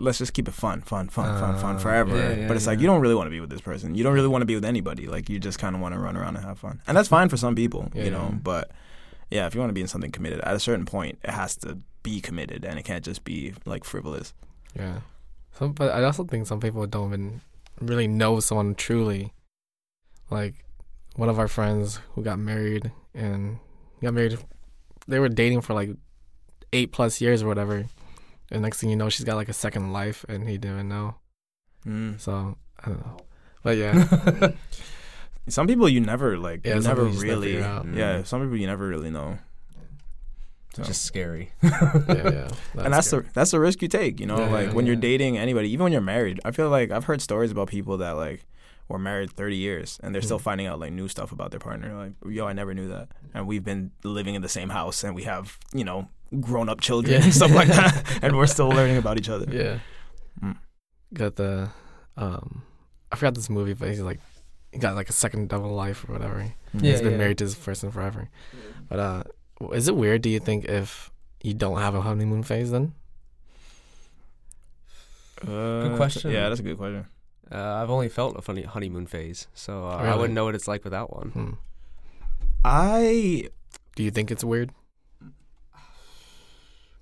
[0.01, 2.15] let's just keep it fun, fun, fun, fun, fun Uh, forever.
[2.17, 3.95] yeah, yeah, but it's like you don't really want to be with this person.
[3.95, 5.07] You don't really want to be with anybody.
[5.07, 7.29] Like you just kind of want to run around and have fun, and that's fine
[7.29, 8.29] for some people, Yeah, you know.
[8.31, 8.37] yeah.
[8.43, 8.71] But
[9.29, 11.55] yeah, if you want to be in something committed, at a certain point, it has
[11.57, 14.33] to be committed, and it can't just be like frivolous.
[14.75, 15.01] Yeah.
[15.53, 17.41] Some, but I also think some people don't even
[17.79, 19.33] really know someone truly.
[20.29, 20.55] Like
[21.15, 23.59] one of our friends who got married and
[24.01, 24.37] got married,
[25.07, 25.91] they were dating for like
[26.73, 27.85] eight plus years or whatever.
[28.51, 31.15] And next thing you know, she's got like a second life, and he didn't know.
[31.85, 32.19] Mm.
[32.19, 33.17] So I don't know.
[33.63, 34.51] But yeah,
[35.47, 37.85] Some people you never like, Yeah, you never people you never really, figure out.
[37.93, 38.23] yeah.
[38.23, 39.37] Some people you never really know.
[40.75, 40.83] So.
[40.83, 41.51] Just scary.
[41.63, 41.69] yeah,
[42.07, 42.47] yeah.
[42.77, 44.37] and that's the that's the risk you take, you know.
[44.37, 46.39] Yeah, like yeah, when you're dating anybody, even when you're married.
[46.45, 48.45] I feel like I've heard stories about people that like
[48.87, 50.43] were married 30 years and they're still Mm.
[50.43, 51.93] finding out like new stuff about their partner.
[51.93, 53.09] Like, yo, I never knew that.
[53.33, 56.07] And we've been living in the same house and we have you know
[56.39, 57.23] grown up children Yeah.
[57.25, 59.45] and stuff like that, and we're still learning about each other.
[59.51, 59.79] yeah.
[60.41, 60.57] Mm.
[61.13, 61.69] Got the
[62.17, 62.63] um,
[63.11, 64.19] I forgot this movie, but he's like,
[64.71, 66.53] he got like a second double life or whatever.
[66.73, 67.17] Yeah, he's been yeah.
[67.17, 68.29] married to this person forever.
[68.87, 69.23] But uh,
[69.73, 70.21] is it weird?
[70.21, 71.11] Do you think if
[71.43, 72.93] you don't have a honeymoon phase, then
[75.45, 76.31] Uh, question.
[76.31, 77.05] Yeah, that's a good question.
[77.51, 80.67] Uh, I've only felt a funny honeymoon phase, so uh, I wouldn't know what it's
[80.67, 81.29] like without one.
[81.29, 81.51] hmm.
[82.63, 83.49] I
[83.95, 84.71] do you think it's weird?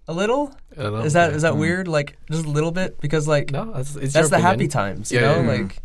[0.09, 0.51] A little?
[0.77, 1.05] I don't.
[1.05, 1.35] Is that Yeah.
[1.37, 1.59] is that Mm.
[1.59, 1.87] weird?
[1.87, 2.99] Like just a little bit?
[2.99, 3.71] Because like no?
[3.73, 5.41] That's, it's that's your the happy times, you Yeah, know?
[5.41, 5.61] yeah, yeah.
[5.63, 5.77] Like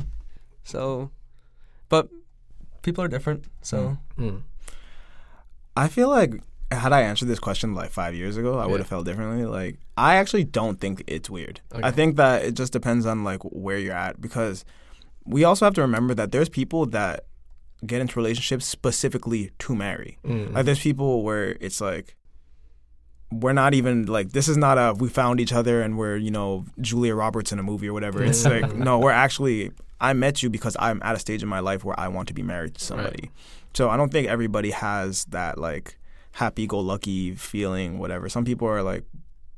[0.64, 1.10] so
[1.88, 2.08] but
[2.82, 4.40] people are different, so Mm.
[5.76, 6.34] I feel like
[6.70, 8.70] had I answered this question like five years ago, I Yeah.
[8.70, 9.44] would have felt differently.
[9.44, 11.60] Like I actually don't think it's weird.
[11.72, 11.82] Okay.
[11.86, 14.64] I think that it just depends on like where you're at because
[15.24, 17.26] we also have to remember that there's people that
[17.86, 20.18] get into relationships specifically to marry.
[20.24, 20.54] Mm.
[20.54, 22.16] Like there's people where it's like
[23.40, 26.30] we're not even like this is not a we found each other and we're you
[26.30, 28.22] know Julia Roberts in a movie or whatever.
[28.22, 29.70] It's like no, we're actually
[30.00, 32.34] I met you because I'm at a stage in my life where I want to
[32.34, 33.30] be married to somebody.
[33.74, 35.96] So I don't think everybody has that like
[36.32, 38.28] happy go lucky feeling whatever.
[38.28, 39.04] Some people are like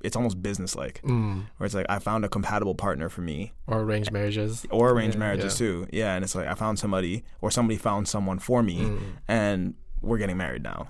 [0.03, 1.43] it's almost business like Mm.
[1.57, 4.65] where it's like I found a compatible partner for me Or arranged marriages.
[4.71, 5.21] or arranged Yeah.
[5.21, 5.67] marriages Yeah.
[5.67, 5.87] too.
[5.93, 8.99] Yeah, and it's like I found somebody or somebody found someone for me Mm.
[9.27, 10.89] and we're getting married now.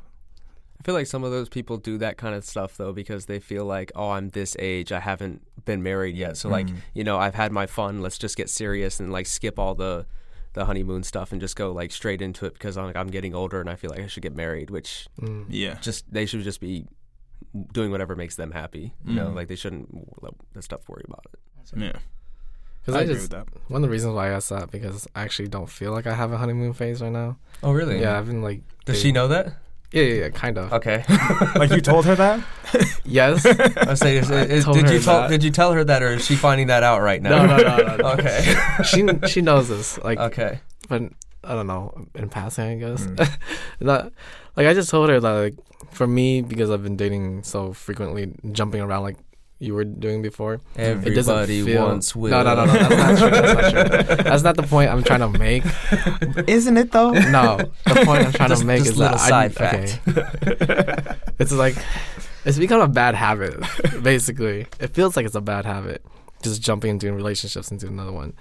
[0.86, 3.40] I feel like some of those people do that kind of stuff though because they
[3.40, 6.76] feel like, oh, I'm this age, I haven't been married yet, so like, Mhm.
[6.94, 8.00] you know, I've had my fun.
[8.02, 10.06] Let's just get serious and like skip all the
[10.52, 13.34] the honeymoon stuff and just go like straight into it because I'm like I'm getting
[13.34, 15.46] older and I feel like I should get married, which Mm.
[15.48, 15.74] Yeah.
[15.80, 16.86] just they should just be
[17.72, 18.94] doing whatever makes them happy.
[19.04, 19.34] You know, Mhm.
[19.34, 19.88] like they shouldn't
[20.22, 21.40] let that stuff worry about it.
[21.76, 21.98] Yeah.
[22.80, 23.48] Because I I, agree just with that.
[23.66, 26.14] one of the reasons why I asked that because I actually don't feel like I
[26.14, 27.38] have a honeymoon phase right now.
[27.64, 28.00] Oh, really?
[28.00, 28.60] Yeah, I've been like.
[28.84, 29.52] Does she know that?
[29.92, 30.72] Yeah, yeah, yeah kind of.
[30.72, 31.04] Okay.
[31.56, 32.44] Like you told her that?
[33.04, 33.46] Yes.
[33.46, 35.30] I was saying, is- I is- told did you tell that.
[35.30, 37.46] did you tell her that, or is she finding that out right now?
[37.46, 38.08] No, no, no, no, no.
[38.18, 38.54] okay.
[38.84, 39.98] she she knows this.
[39.98, 40.60] Like, okay.
[40.88, 41.02] but
[41.44, 42.06] I don't know.
[42.14, 43.06] In passing, I guess.
[43.06, 43.38] Mm.
[43.80, 44.12] Not
[44.56, 45.54] like I just told her that like
[45.92, 49.16] for me because I've been dating so frequently, jumping around like
[49.58, 50.60] you were doing before.
[50.74, 52.30] It doesn't Everybody feel- wants Will.
[52.30, 52.72] No, no, no, no.
[52.72, 53.30] That's not true.
[53.30, 54.24] That's not true.
[54.24, 55.64] That's not the point I'm trying to make.
[56.48, 57.12] Isn't it though?
[57.12, 60.00] No, the point I'm trying Just- to make just is little that I, side fact.
[60.08, 61.16] okay.
[61.38, 61.76] it's like
[62.44, 63.58] it's become a bad habit.
[64.02, 66.04] Basically, it feels like it's a bad habit.
[66.42, 68.34] Just jumping into relationships into another one,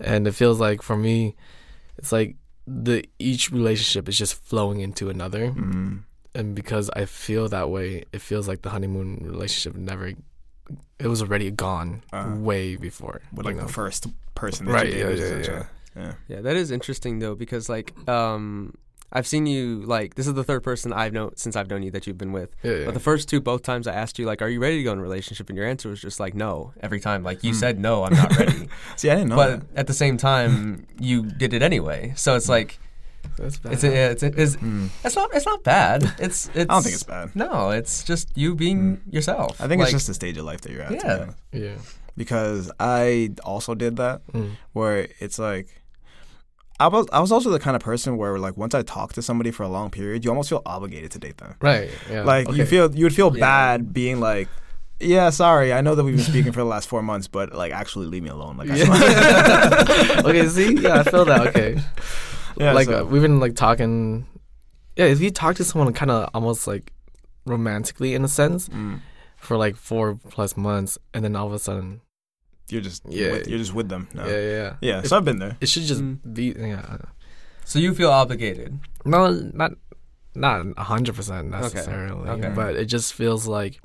[0.00, 1.34] and it feels like for me,
[1.98, 6.04] it's like the each relationship is just flowing into another, Mm.
[6.36, 10.12] and because I feel that way, it feels like the honeymoon relationship never.
[10.98, 13.20] It was already gone Uh, way before.
[13.32, 13.66] With like know?
[13.66, 15.64] the first person that Right, you yeah, yeah, yeah.
[15.96, 16.12] yeah.
[16.28, 18.74] Yeah, that is interesting though because like um
[19.14, 21.90] I've seen you like this is the third person I've known since I've known you
[21.90, 22.56] that you've been with.
[22.62, 22.84] Yeah, yeah.
[22.86, 24.92] But the first two both times I asked you like are you ready to go
[24.92, 27.58] in a relationship and your answer was just like no every time like you Hmm.
[27.58, 28.68] said no I'm not ready.
[28.96, 29.80] See, I didn't know but that.
[29.80, 32.14] at the same time you did it anyway.
[32.16, 32.78] So it's like
[33.38, 33.72] That's bad.
[33.72, 34.88] it's a, it's, it's Mm.
[35.04, 36.02] it's not it's not bad.
[36.18, 37.34] It's it's I don't think it's bad.
[37.34, 39.60] No, it's just you being yourself.
[39.60, 41.00] I think Like, it's just the stage of life that you're at.
[41.00, 41.64] to be Yeah.
[41.64, 41.74] yeah.
[42.16, 44.50] Because I also did that Mm.
[44.72, 45.68] where it's like
[46.80, 49.22] I was I was also the kind of person where like once I talk to
[49.22, 51.54] somebody for a long period, you almost feel obligated to date them.
[51.60, 51.90] Right.
[52.10, 52.24] Yeah.
[52.24, 53.40] Like you feel you would feel Yeah.
[53.40, 54.48] bad being like,
[55.00, 57.72] yeah, sorry, I know that we've been speaking for the last four months, but like
[57.72, 58.56] actually leave me alone.
[58.56, 60.22] Like, I Yeah.
[60.26, 60.48] okay.
[60.48, 60.74] See.
[60.80, 61.46] Yeah, I feel that.
[61.48, 61.80] Okay.
[62.56, 64.26] Yeah, like so- uh, we've been like talking.
[64.96, 66.92] Yeah, if you talk to someone kind of almost like
[67.46, 69.00] romantically in a sense Mm.
[69.36, 72.00] for like four plus months, and then all of a sudden,
[72.68, 73.32] you're just Yeah.
[73.32, 74.08] with, you're just with them.
[74.14, 74.26] No.
[74.26, 74.74] yeah, yeah, yeah.
[74.80, 75.56] Yeah, It, so I've been there.
[75.60, 76.34] it should just Mm.
[76.34, 76.54] be.
[76.58, 76.98] Yeah.
[77.64, 78.78] So you feel obligated.
[79.04, 79.72] No, not
[80.34, 82.52] not a hundred percent necessarily, Okay.
[82.54, 83.80] but it just feels like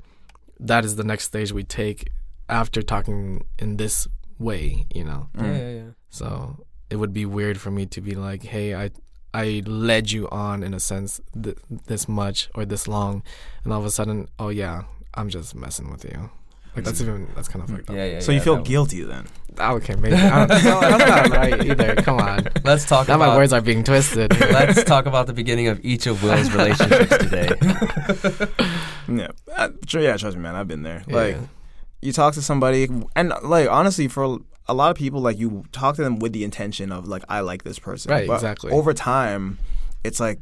[0.60, 2.08] that is the next stage we take
[2.48, 5.28] after talking in this way, you know.
[5.36, 5.44] Mm.
[5.46, 5.90] Yeah, yeah, yeah.
[6.10, 8.90] So it would be weird for me to be like, "Hey, I
[9.34, 13.22] I led you on in a sense th- this much or this long,"
[13.64, 14.82] and all of a sudden, oh yeah,
[15.14, 16.30] I'm just messing with you.
[16.76, 17.96] Like that's even that's kind of fucked up.
[17.96, 18.20] Yeah, yeah.
[18.20, 19.26] So yeah, you feel that- guilty then?
[19.60, 21.96] Ah, Okay, maybe I don't, no, that's not right either.
[22.06, 24.30] Come on, Let's talk now about my words are being twisted.
[24.38, 27.48] Let's talk about the beginning of each of Will's relationships today.
[29.08, 30.02] Yeah, uh, sure.
[30.02, 30.54] Yeah, trust me, man.
[30.54, 31.02] I've been there.
[31.08, 31.40] Like Yeah.
[32.02, 34.38] you talk to somebody, and like honestly, for
[34.68, 37.40] a lot of people, like you talk to them with the intention of like I
[37.40, 38.10] like this person.
[38.12, 38.72] Right, But exactly.
[38.72, 39.58] Over time,
[40.04, 40.40] it's like.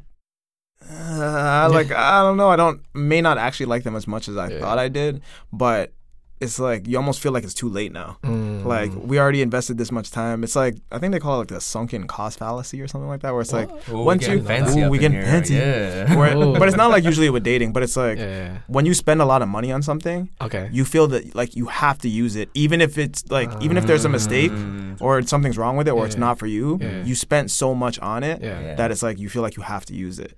[0.89, 4.37] Uh, like I don't know, I don't may not actually like them as much as
[4.37, 4.61] I Yeah.
[4.61, 5.21] thought I did,
[5.53, 5.93] but
[6.39, 8.19] it's like you almost feel like it's too late now.
[8.23, 8.65] Mm.
[8.67, 10.45] Like we already invested this much time.
[10.45, 13.23] It's like I think they call it like the sunken cost fallacy or something like
[13.23, 15.23] that, where it's like, Ooh, Once you- fancy Ooh, we get here.
[15.23, 15.55] fancy.
[15.55, 16.15] Yeah.
[16.15, 18.93] where, but it's not like usually with dating, but it's like yeah, yeah, when you
[18.93, 20.29] spend a lot of money on something.
[20.43, 20.69] Okay.
[20.73, 23.87] you feel that like you have to use it, even if it's like even if
[23.87, 25.01] there's a mistake Mm.
[25.01, 26.79] or something's wrong with it or it's not for you.
[26.81, 27.03] Yeah.
[27.05, 28.61] You spent so much on it Yeah.
[28.61, 28.75] Yeah.
[28.75, 30.37] that it's like you feel like you have to use it,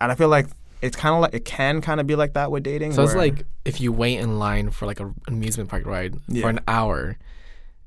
[0.00, 0.46] and I feel like
[0.86, 2.92] it's kind of like it can kind of be like that with dating.
[2.92, 6.14] So it's where- like if you wait in line for like an amusement park ride
[6.28, 6.42] Yeah.
[6.42, 7.18] for an hour,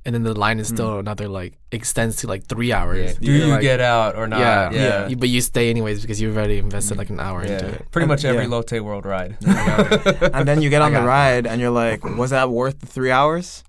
[0.06, 0.76] and then the line is hmm.
[0.76, 3.14] still another like extends to like three hours.
[3.14, 3.20] Yeah.
[3.20, 4.40] Do You're like, get out or not?
[4.40, 5.08] Yeah, Yeah.
[5.08, 7.92] You- but you stay anyways because you've already invested like an hour into it.
[7.92, 8.50] Pretty much every Yeah.
[8.50, 12.30] Lotte World ride and then you get on the got ride and you're like, was
[12.32, 13.64] that worth the three hours?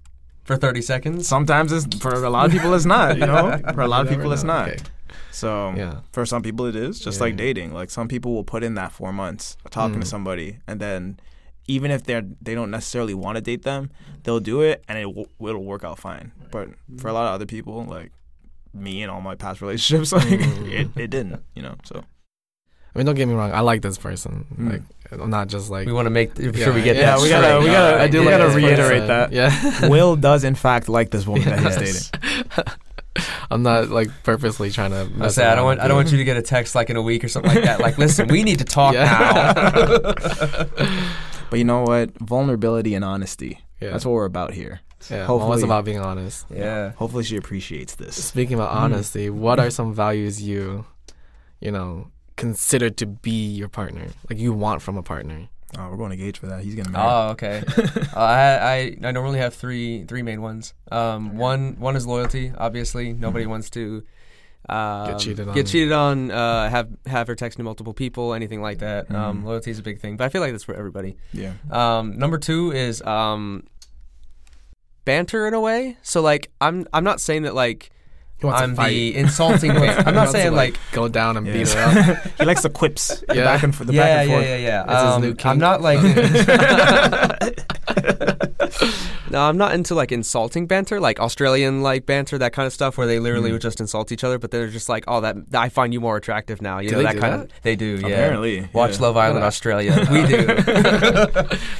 [0.50, 1.28] for 30 seconds.
[1.28, 3.16] Sometimes it's for a lot of people it's not.
[3.16, 4.68] You know, for a lot of You never people it's not.
[4.68, 4.78] Okay.
[5.30, 6.00] So Yeah.
[6.12, 7.24] for some people it is just Yeah.
[7.24, 7.72] like dating.
[7.72, 10.00] Like some people will put in that four months talking Mm.
[10.02, 11.18] to somebody, and then
[11.66, 13.90] even if they're they don't necessarily want to date them,
[14.24, 16.32] they'll do it, and it w- it'll work out fine.
[16.50, 18.10] But for a lot of other people, like
[18.74, 20.68] me and all my past relationships, like Mm.
[20.72, 21.42] it, it didn't.
[21.54, 22.02] You know, so
[22.92, 23.52] I mean, don't get me wrong.
[23.52, 24.46] I like this person.
[24.58, 24.72] Mm.
[24.72, 24.82] Like,
[25.20, 25.86] I'm not just like.
[25.86, 27.60] we want to make sure Yeah, we get yeah, that we gotta- straight.
[27.60, 28.00] we gotta- Alright.
[28.00, 29.06] I do we like gotta reiterate person.
[29.08, 29.32] that.
[29.32, 29.88] Yeah.
[29.88, 32.10] Will does in fact like this woman that he's
[32.56, 32.64] dating.
[33.50, 35.00] I'm not like purposely trying to.
[35.00, 35.96] I Mess say I don't around want I don't you.
[35.96, 37.80] want you to get a text like in a week or something like that.
[37.80, 40.14] Like, listen, we need to talk now.
[41.50, 42.16] But you know what?
[42.20, 43.60] Vulnerability and honesty.
[43.80, 43.90] Yeah.
[43.90, 44.80] That's what we're about here.
[45.10, 45.24] Yeah.
[45.24, 46.46] hopefully- it's about being honest.
[46.48, 46.90] yeah.
[46.92, 48.14] Hopefully she appreciates this.
[48.22, 48.76] Speaking about Mm.
[48.82, 50.84] honesty, what are some values you,
[51.60, 54.06] you know, consider to be your partner?
[54.28, 55.48] Like you want from a partner?
[55.78, 56.62] Oh, we're going to Gage for that.
[56.62, 56.90] He's married.
[56.96, 57.62] Oh, okay.
[58.14, 60.74] uh, I, I I normally have three three main ones.
[60.90, 62.52] Um, one one is loyalty.
[62.56, 64.02] Obviously, nobody wants to
[64.68, 65.54] um, Get cheated on.
[65.54, 66.30] Get cheated on.
[66.30, 68.34] Uh, have have her texting multiple people.
[68.34, 69.10] Anything like that.
[69.14, 69.46] Um, Mhm.
[69.46, 71.16] loyalty is a big thing, but I feel like that's for everybody.
[71.32, 71.52] yeah.
[71.70, 73.64] Um, number two is um,
[75.04, 75.96] banter in a way.
[76.02, 77.90] So like, I'm I'm not saying that like
[78.44, 79.72] I'm the insulting.
[79.72, 80.76] ban- I'm not saying like.
[80.92, 81.52] go down and Yeah.
[81.52, 82.18] beat her up.
[82.38, 83.22] he likes the quips.
[83.28, 83.44] The Yeah.
[83.44, 83.88] back and forth.
[83.88, 84.46] The yeah, back and yeah, forth.
[84.48, 84.92] yeah, yeah, his
[85.44, 86.00] Um, I'm not like.
[89.30, 92.98] no, I'm not into like insulting banter, like Australian like banter, that kind of stuff,
[92.98, 93.54] where they literally Mm.
[93.54, 96.16] would just insult each other, but they're just like, "Oh, that I find you more
[96.16, 97.40] attractive now." You Do know that kind that?
[97.46, 97.50] of.
[97.62, 98.08] They do, yeah.
[98.08, 98.68] Apparently.
[98.72, 99.02] Watch yeah.
[99.02, 99.92] Love Island Australia.
[100.10, 100.46] We do.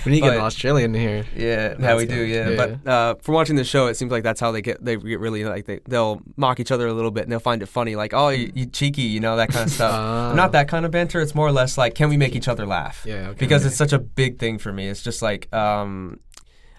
[0.05, 1.25] We need to get an Australian here.
[1.37, 2.27] Yeah, yeah, we do.
[2.27, 2.29] good.
[2.29, 2.57] Yeah, Yeah.
[2.85, 4.85] but uh, from watching the show, it seems like that's how they get.
[4.85, 7.63] They get really like they they'll mock each other a little bit, and they'll find
[7.63, 9.93] it funny, like, "Oh, you, you cheeky," you know, that kind of stuff.
[9.95, 10.33] Ah.
[10.35, 11.21] Not that kind of banter.
[11.21, 13.29] It's more or less like, "Can we make each other laugh?" Yeah.
[13.29, 13.39] Okay.
[13.39, 14.89] because it's such a big thing for me.
[14.89, 16.19] It's just like um,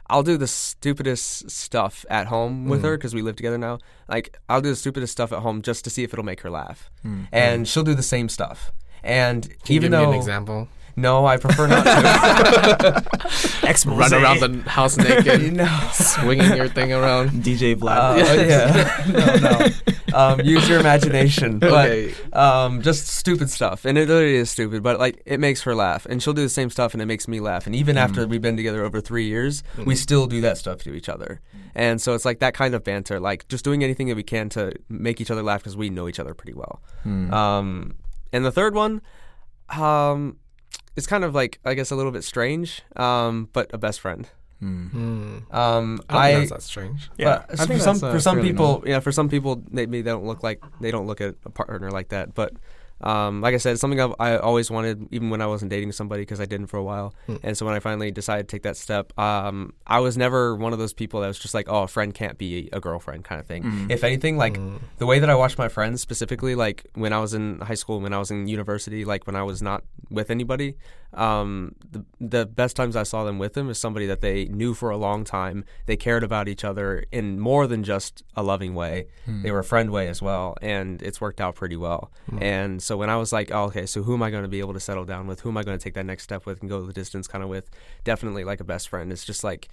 [0.09, 2.85] I'll do the stupidest stuff at home with Mm.
[2.85, 3.79] her because we live together now.
[4.09, 6.49] Like I'll do the stupidest stuff at home just to see if it'll make her
[6.49, 7.27] laugh, Mm.
[7.31, 8.71] and she'll do the same stuff.
[9.03, 10.67] And Can even give though me an example,
[11.01, 13.03] no, I prefer not to.
[13.67, 13.97] Expose.
[13.97, 15.89] run around the house naked, no.
[15.93, 17.29] swinging your thing around.
[17.43, 17.97] DJ Vlad.
[18.21, 19.67] Uh, yeah, no, no.
[20.17, 22.13] Um, use your imagination, but okay.
[22.33, 26.05] um, just stupid stuff, and it literally is stupid, but like it makes her laugh,
[26.05, 27.65] and she'll do the same stuff, and it makes me laugh.
[27.65, 29.97] And even after we've been together over three years, we Mhm.
[29.97, 31.39] still do that stuff to each other,
[31.75, 34.49] and so it's like that kind of banter, like just doing anything that we can
[34.49, 36.81] to make each other laugh because we know each other pretty well.
[37.05, 37.31] Mm.
[37.31, 37.93] Um,
[38.33, 39.01] and the third one,
[39.69, 40.37] um,
[40.95, 44.27] it's kind of like I guess a little bit strange, um, but a best friend.
[44.59, 45.39] Hmm.
[45.49, 47.09] Um, I don't I, that's that strange.
[47.17, 48.87] Yeah, but I for some uh, for some fairly people, normal.
[48.87, 51.89] yeah, for some people, maybe they don't look like they don't look at a partner
[51.89, 52.35] like that.
[52.35, 52.53] But
[53.03, 55.91] um, like I said, it's something I've, I always wanted, even when I wasn't dating
[55.91, 57.13] somebody, because I didn't for a while.
[57.27, 57.35] Hmm.
[57.43, 60.73] And so when I finally decided to take that step, um, I was never one
[60.73, 63.39] of those people that was just like, oh, a friend can't be a girlfriend kind
[63.41, 63.63] of thing.
[63.63, 63.91] Mm.
[63.91, 64.79] If anything, like Mm.
[64.97, 67.99] the way that I watched my friends specifically, like when I was in high school,
[67.99, 70.75] when I was in university, like when I was not with anybody,
[71.13, 74.73] um, the the best times I saw them with them is somebody that they knew
[74.73, 75.65] for a long time.
[75.85, 79.07] They cared about each other in more than just a loving way.
[79.25, 79.43] Hmm.
[79.43, 82.11] They were a friend way as well, and it's worked out pretty well.
[82.39, 84.59] And so when I was like, oh, okay, so who am I going to be
[84.59, 85.41] able to settle down with?
[85.41, 87.43] Who am I going to take that next step with and go the distance kind
[87.43, 87.69] of with?
[88.03, 89.11] Definitely like a best friend.
[89.11, 89.67] It's just like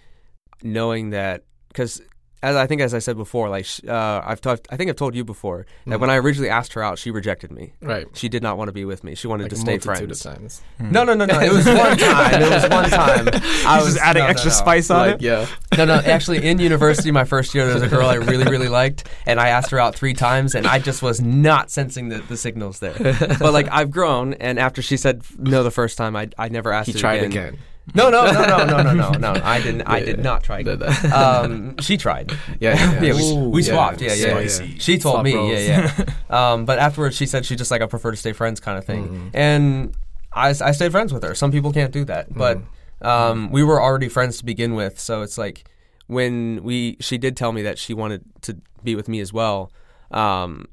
[0.63, 2.03] knowing that because
[2.43, 5.15] as I think as I said before, like uh, I've talked, I think I've told
[5.15, 6.01] you before that Mhm.
[6.01, 7.73] when I originally asked her out, she rejected me.
[7.83, 8.07] Right.
[8.15, 9.15] She did not want to be with me.
[9.15, 10.25] She wanted Like to stay friends.
[10.25, 10.63] of times.
[10.79, 11.41] No, no, no, no.
[11.41, 12.43] It was one time.
[12.43, 13.29] It was one time.
[13.33, 14.55] I He's was just adding no, no, extra no.
[14.57, 15.23] spice on Like, it.
[15.23, 15.47] yeah.
[15.77, 15.95] No, no.
[15.95, 19.39] Actually, in university, my first year, there was a girl I really, really liked, and
[19.41, 22.79] I asked her out three times, and I just was not sensing the, the signals
[22.81, 22.95] there.
[23.39, 26.73] But like, I've grown, and after she said no the first time, I, I never
[26.73, 27.31] asked He her tried again.
[27.49, 27.59] again.
[27.95, 29.41] No, no, no, no, no, no, no, no.
[29.43, 29.83] I didn't.
[29.83, 30.79] I did not try again.
[30.79, 31.13] Did that.
[31.13, 32.33] Um, she tried.
[32.61, 34.01] Yeah, yeah, Yeah, we, Ooh, we swapped.
[34.01, 34.67] Yeah, yeah, yeah.
[34.79, 35.33] She told Swap me.
[35.53, 36.05] Yeah, yeah.
[36.53, 38.85] um, but afterwards, she said she just like I prefer to stay friends kind of
[38.85, 39.31] thing, Mhm.
[39.35, 39.95] and
[40.33, 41.35] I, I stayed friends with her.
[41.35, 42.59] Some people can't do that, but
[43.03, 44.99] um, we were already friends to begin with.
[44.99, 45.65] So it's like
[46.09, 49.71] when we she did tell me that she wanted to be with me as well.
[50.11, 50.67] Um,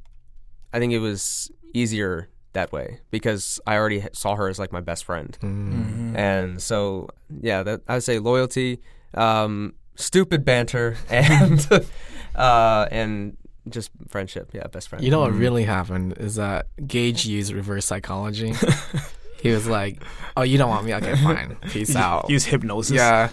[0.74, 4.82] I think it was easier that way because I already saw her as like my
[4.82, 5.38] best friend.
[5.42, 6.18] Mm.
[6.18, 7.08] And so,
[7.42, 8.82] yeah, that I would say loyalty,
[9.14, 11.66] um, stupid banter, and
[12.36, 13.38] uh, and
[13.70, 14.50] just friendship.
[14.54, 15.04] Yeah, best friend.
[15.06, 18.54] You know what really happened is that Gage used reverse psychology.
[19.42, 20.04] he was like,
[20.38, 20.94] "Oh, you don't want me?
[20.96, 21.58] Okay, fine.
[21.70, 22.96] Peace out." Use hypnosis.
[22.96, 23.30] yeah.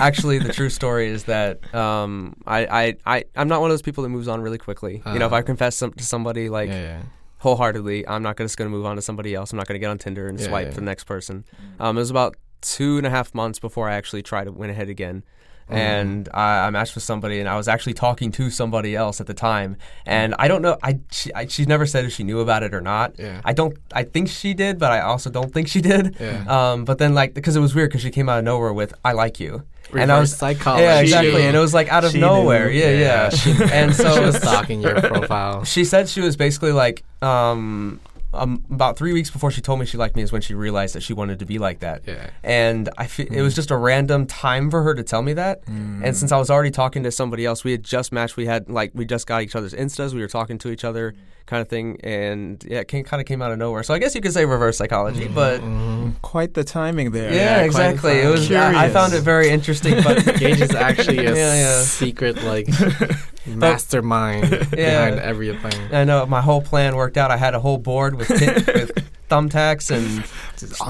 [0.00, 3.82] Actually, the true story is that um, I, I, I, I'm not one of those
[3.82, 5.02] people that moves on really quickly.
[5.06, 5.42] you know, if I Uh.
[5.42, 7.02] confess some, to somebody like yeah, yeah.
[7.38, 9.52] Wholeheartedly, I'm not just going to move on to somebody else.
[9.52, 10.70] I'm not going to get on Tinder and Yeah, swipe yeah.
[10.74, 11.44] for the next person.
[11.80, 14.70] Um, it was about two and a half months before I actually tried to win
[14.70, 15.22] ahead again.
[15.66, 15.76] Mm-hmm.
[15.76, 19.26] And I, I matched with somebody, and I was actually talking to somebody else at
[19.26, 19.76] the time.
[20.06, 22.72] And I don't know, I, she, I she's never said if she knew about it
[22.72, 23.18] or not.
[23.18, 23.42] Yeah.
[23.44, 26.16] I don't, I think she did, but I also don't think she did.
[26.18, 26.44] Yeah.
[26.48, 28.94] Um, but then like because it was weird because she came out of nowhere with
[29.04, 30.84] "I like you," and I Reverse was psychology.
[30.84, 32.78] yeah exactly, and it was like out of She nowhere, knew.
[32.78, 33.30] yeah, yeah.
[33.46, 35.64] Yeah, and so she was stalking your profile.
[35.64, 38.00] she said she was basically like um,
[38.34, 40.94] um about three weeks before she told me she liked me is when she realized
[40.94, 42.02] that she wanted to be like that.
[42.06, 42.28] Yeah.
[42.42, 45.62] And I fe- it was just a random time for her to tell me that.
[45.66, 48.36] And since I was already talking to somebody else, we had just matched.
[48.36, 50.12] We had like we just got each other's instas.
[50.12, 51.14] We were talking to each other,
[51.48, 51.98] kind of thing.
[52.04, 53.82] And yeah, it came, kind of came out of nowhere.
[53.82, 55.60] So I guess you could say reverse psychology, but.
[55.60, 56.14] Mhm.
[56.22, 57.32] Quite the timing there.
[57.32, 58.14] Yeah, quite exactly.
[58.20, 58.52] the It was.
[58.52, 61.82] I, I found it very interesting, but Gage is actually a Yeah, yeah.
[61.82, 62.66] secret like
[63.46, 65.06] mastermind Yeah.
[65.06, 65.72] behind everything.
[65.92, 67.30] I know my whole plan worked out.
[67.30, 68.90] I had a whole board with tin- with
[69.30, 70.24] thumbtacks and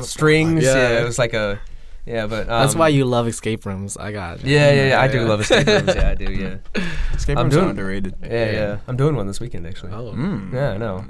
[0.04, 0.64] strings.
[0.64, 0.74] Yeah.
[0.74, 1.00] Yeah.
[1.00, 1.60] it was like a
[2.08, 3.96] yeah, but um, That's why you love escape rooms.
[3.96, 4.46] I got it.
[4.46, 5.00] Yeah, yeah, yeah.
[5.00, 5.94] I do love escape rooms.
[5.94, 6.32] Yeah, I do.
[6.32, 6.56] Yeah,
[7.14, 8.14] Escape I'm rooms doing- are underrated.
[8.22, 8.78] yeah, yeah.
[8.88, 9.92] I'm doing one this weekend actually.
[9.92, 10.12] Oh.
[10.12, 10.52] Mm.
[10.52, 11.04] Yeah, I know.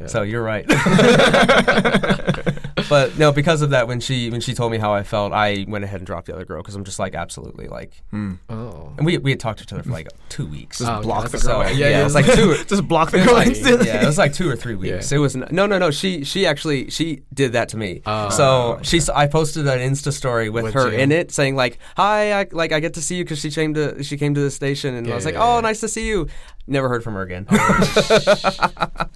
[0.00, 0.06] Yeah.
[0.08, 0.66] So you're right.
[2.88, 5.64] but no, because of that, when she when she told me how I felt, I
[5.68, 8.38] went ahead and dropped the other girl because I'm just like absolutely like, Mm.
[8.48, 8.92] Oh.
[8.96, 10.78] and we we had talked to each other for like two weeks.
[10.78, 11.62] Just Oh, block okay, the that's girl.
[11.64, 12.56] so, Yeah, yeah, yeah, it was like two.
[12.68, 13.86] Just block the girl like- instantly.
[13.86, 14.94] yeah, it was like two or three Yeah.
[14.96, 15.12] weeks.
[15.12, 15.90] It was n- no, no, no.
[15.90, 18.02] She she actually she did that to me.
[18.06, 18.82] Oh, so okay.
[18.84, 20.98] she s- I posted an Insta story with, With her you.
[20.98, 23.74] in it saying like, "Hi, I, like I get to see you because she came
[23.74, 25.60] to she came to the station," and I Yeah, was like, yeah, Oh, yeah.
[25.62, 26.28] nice to see you."
[26.66, 27.46] Never heard from her again.
[27.50, 29.10] That's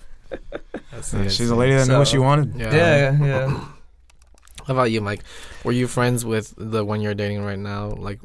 [1.13, 1.31] Yeah, it.
[1.33, 2.55] She's a lady that knew what she wanted.
[2.57, 2.75] Yeah.
[2.75, 3.47] yeah, yeah.
[4.67, 5.23] How about you, Mike?
[5.63, 8.21] Were you friends with the one you're dating right now, like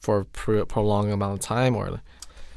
[0.00, 2.00] for a pro- prolonged amount of time, or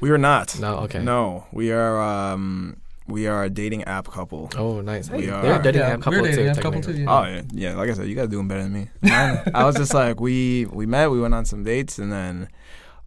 [0.02, 0.60] We are not.
[0.60, 0.80] no?
[0.80, 1.00] Okay.
[1.02, 2.02] No, we are.
[2.02, 4.50] Um, we are a dating app couple.
[4.58, 5.10] Oh, nice.
[5.12, 6.50] We They're a dating Yeah, app couple we're dating too.
[6.50, 7.04] app couple too, technically.
[7.04, 7.20] yeah.
[7.20, 7.76] Oh yeah, yeah.
[7.76, 8.90] Like I said, you guys are doing better than me.
[9.04, 12.50] Mine- I was just like we we met, we went on some dates, and then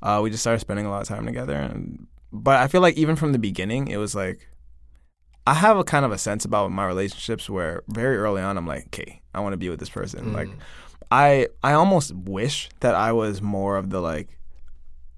[0.00, 1.54] uh, we just started spending a lot of time together.
[1.56, 4.48] And but I feel like even from the beginning, it was like
[5.50, 8.66] I have a kind of a sense about my relationships where very early on, I'm
[8.74, 10.20] like, okay, I want to be with this person.
[10.26, 10.34] Mm.
[10.38, 10.50] Like
[11.10, 14.28] I I almost wish that I was more of the like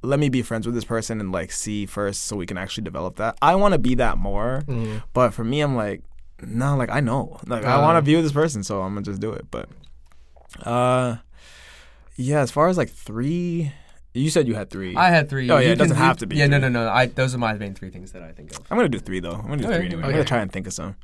[0.02, 2.84] let me be friends with this person and like see first so we can actually
[2.84, 3.36] develop that.
[3.42, 5.02] I want to be that more, Mm.
[5.12, 6.02] but for me I'm like
[6.42, 7.38] no, like I know.
[7.46, 7.82] Like I Uh.
[7.82, 9.46] want to be with this person, so I'm to just do it.
[9.50, 9.68] But
[10.64, 11.16] uh
[12.16, 13.72] yeah, as far as like 3
[14.14, 14.96] you said you had 3.
[14.96, 15.48] I had three.
[15.50, 16.68] Oh, yeah, You it doesn't can- have to be Yeah, no, three.
[16.70, 16.90] no, no.
[16.90, 18.58] I those are my main three things that I think of.
[18.70, 19.32] I'm going to do 3 though.
[19.34, 20.02] I'm going to do Okay, 3 anyway.
[20.02, 20.96] I'm going to try and think of some.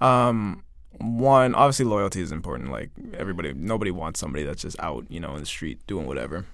[0.00, 0.62] Um
[1.00, 2.72] one, obviously loyalty is important.
[2.72, 6.44] Like everybody, nobody wants somebody that's just out, you know, in the street doing whatever.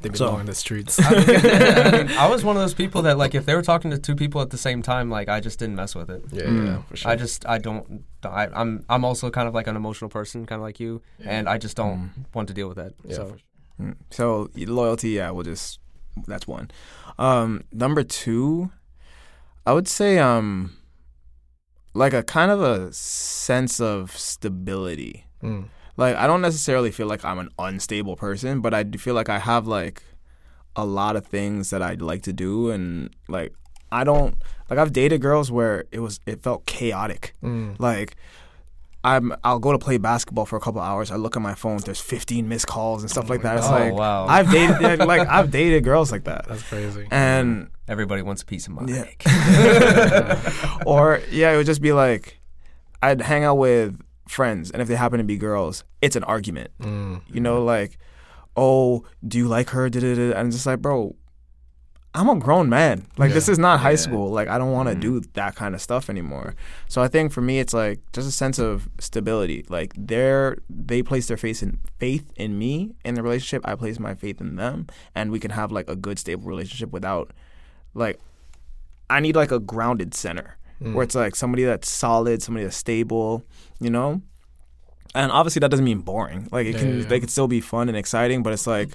[0.00, 1.00] They So- belong in the streets.
[1.02, 3.62] I, mean, I mean, I was one of those people that like if they were
[3.62, 6.22] talking to two people at the same time, like I just didn't mess with it.
[6.30, 6.66] yeah, Mm.
[6.66, 7.10] yeah, for sure.
[7.10, 10.60] I just I don't I, I'm I'm also kind of like an emotional person, kind
[10.60, 12.92] of like you, and I just don't want to deal with that.
[13.04, 13.36] yeah, so for sure.
[13.38, 13.40] Mm.
[14.10, 15.80] So loyalty, yeah, we'll just
[16.26, 16.70] that's one.
[17.18, 18.70] Um, number two,
[19.66, 20.76] I would say um,
[21.94, 25.24] like a kind of a sense of stability.
[25.42, 25.66] Mm.
[25.96, 29.28] Like I don't necessarily feel like I'm an unstable person, but I do feel like
[29.28, 30.02] I have like
[30.76, 33.54] a lot of things that I'd like to do, and like
[33.92, 34.36] I don't
[34.68, 37.34] like I've dated girls where it was it felt chaotic.
[37.42, 37.78] Mm.
[37.78, 38.16] Like
[39.04, 41.10] I'm I'll go to play basketball for a couple hours.
[41.10, 41.76] I look at my phone.
[41.78, 43.58] There's 15 missed calls and stuff like that.
[43.58, 44.26] It's Oh, like wow.
[44.26, 47.06] I've dated like I've dated girls like that, That's crazy.
[47.10, 49.04] and everybody wants a piece of my Yeah.
[49.04, 49.24] cake.
[50.86, 52.40] or yeah, it would just be like
[53.02, 56.70] I'd hang out with friends, and if they happen to be girls, it's an argument.
[56.80, 57.20] Mm.
[57.30, 57.98] You know, like,
[58.56, 59.90] oh, do you like her?
[59.90, 60.30] Da-da-da.
[60.30, 61.14] And I'm just like, bro,
[62.16, 63.06] I'm a grown man.
[63.18, 63.96] Like, this is not high Yeah.
[63.96, 64.30] school.
[64.30, 65.00] Like, I don't want to Mhm.
[65.00, 66.54] do that kind of stuff anymore.
[66.88, 69.64] So I think for me, it's like just a sense of stability.
[69.68, 73.62] Like, they're they place their faith in faith in me in the relationship.
[73.64, 76.92] I place my faith in them, and we can have like a good, stable relationship
[76.92, 77.32] without,
[77.94, 78.20] like,
[79.10, 80.94] I need like a grounded center Mm.
[80.94, 83.42] where it's like somebody that's solid, somebody that's stable,
[83.80, 84.22] you know.
[85.16, 86.48] And obviously that doesn't mean boring.
[86.50, 87.08] Like it Yeah, can, yeah, yeah.
[87.08, 88.90] they could still be fun and exciting, but it's like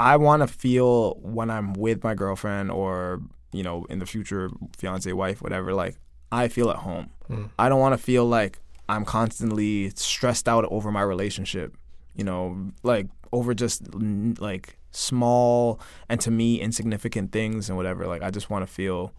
[0.00, 3.20] I want to feel when I'm with my girlfriend or
[3.52, 5.74] you know in the future fiance, wife, whatever.
[5.74, 5.96] Like
[6.32, 7.10] I feel at home.
[7.28, 7.50] Mm.
[7.58, 11.76] I don't want to feel like I'm constantly stressed out over my relationship.
[12.14, 15.78] You know, like over just like small
[16.08, 18.06] and to me insignificant things and whatever.
[18.06, 19.12] Like I just want to feel,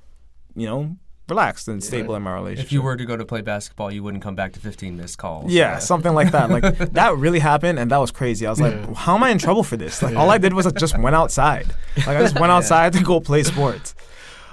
[0.55, 0.97] you know,
[1.34, 2.65] relaxed and stable in my relationship.
[2.67, 5.17] if you were to go to play basketball, you wouldn't come back to 15 missed
[5.23, 5.51] calls.
[5.51, 6.49] Yeah, Uh, something like that.
[6.55, 6.65] Like
[6.99, 8.43] that really happened, and that was crazy.
[8.45, 8.93] I was like, Yeah.
[9.05, 11.15] "How am I in trouble for this?" Like all I did was I just went
[11.21, 11.67] outside.
[12.07, 13.95] Like I just went outside to go play sports.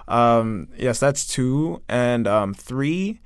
[0.06, 3.20] Um, yes, that's two, and um, three,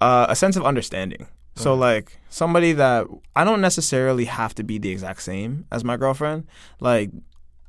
[0.00, 1.26] uh, a sense of understanding.
[1.64, 5.96] So like somebody that I don't necessarily have to be the exact same as my
[5.96, 6.46] girlfriend.
[6.80, 7.08] Like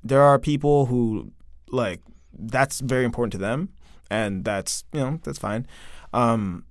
[0.03, 1.31] there are people who
[1.71, 2.01] like
[2.37, 3.69] that's very important to them,
[4.09, 5.67] and that's you know that's fine.
[6.13, 6.63] Um,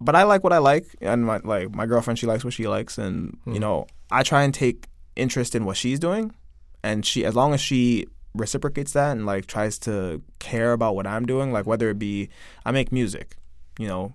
[0.00, 2.66] but I like what I like, and my like my girlfriend she likes what she
[2.68, 3.60] likes, and you Mhm.
[3.60, 6.32] know I try and take interest in what she's doing,
[6.82, 11.06] and she as long as she reciprocates that and like tries to care about what
[11.06, 12.28] I'm doing, like whether it be
[12.64, 13.36] I make music,
[13.78, 14.14] you know,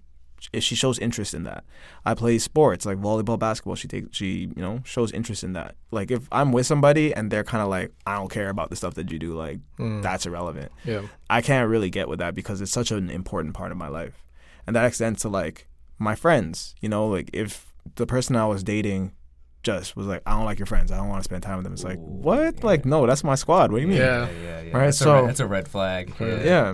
[0.52, 1.64] if she shows interest in that,
[2.06, 3.76] I play sports like volleyball, basketball.
[3.76, 5.76] She takes she you know shows interest in that.
[5.92, 8.76] Like if I'm with somebody and they're kind of like I don't care about the
[8.76, 10.02] stuff that you do, like Mm.
[10.04, 10.72] that's irrelevant.
[10.84, 11.02] yeah.
[11.30, 14.24] I can't really get with that because it's such an important part of my life.
[14.68, 15.68] And that extends to like
[16.00, 19.14] my friends, you know, like if the person I was dating
[19.62, 21.64] just was like, I don't like your friends, I don't want to spend time with
[21.64, 21.74] them.
[21.74, 22.56] It's like, Ooh, what?
[22.56, 22.66] yeah.
[22.66, 23.72] Like, no, that's my squad.
[23.72, 23.98] What do you mean?
[23.98, 24.28] Yeah.
[24.44, 24.78] yeah, yeah.
[24.78, 26.14] Right, That's a so- red, that's a red flag.
[26.20, 26.44] Yeah.
[26.44, 26.74] Yeah.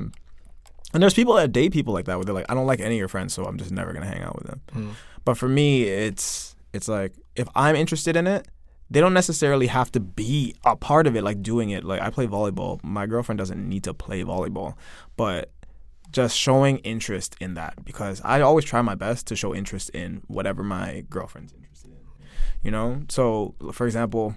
[0.94, 2.96] And there's people that date people like that where they're like, I don't like any
[2.96, 4.62] of your friends, so I'm just never gonna hang out with them.
[4.74, 4.92] Mm.
[5.24, 8.48] But for me, it's it's like if I'm interested in it,
[8.90, 11.84] they don't necessarily have to be a part of it, like doing it.
[11.84, 12.84] Like I play volleyball.
[12.84, 14.76] My girlfriend doesn't need to play volleyball,
[15.16, 15.52] but
[16.12, 20.24] just showing interest in that because I always try my best to show interest in
[20.28, 21.98] whatever my girlfriend's interested in.
[22.64, 23.04] You know?
[23.10, 24.36] So for example,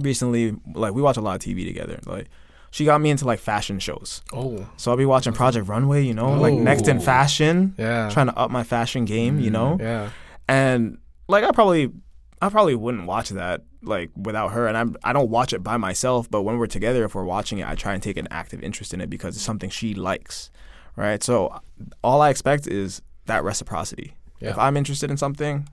[0.00, 1.98] recently like we watch a lot of TV together.
[2.06, 2.28] Like
[2.72, 4.22] she got me into like fashion shows.
[4.32, 6.58] Oh, So I'll be watching Project Runway, you know, like oh.
[6.58, 7.00] next in Oh.
[7.00, 8.08] fashion, yeah.
[8.10, 9.76] trying to up my fashion game, you know?
[9.78, 10.10] Mm, yeah.
[10.48, 10.98] and
[11.28, 11.92] like I probably
[12.40, 15.76] I probably wouldn't watch that like without her and I'm I don't watch it by
[15.76, 18.62] myself but when we're together if we're watching it I try and take an active
[18.62, 20.50] interest in it because it's something she likes
[20.96, 21.60] right so
[22.02, 24.50] all I expect is that reciprocity Yeah.
[24.50, 25.68] if I'm interested in something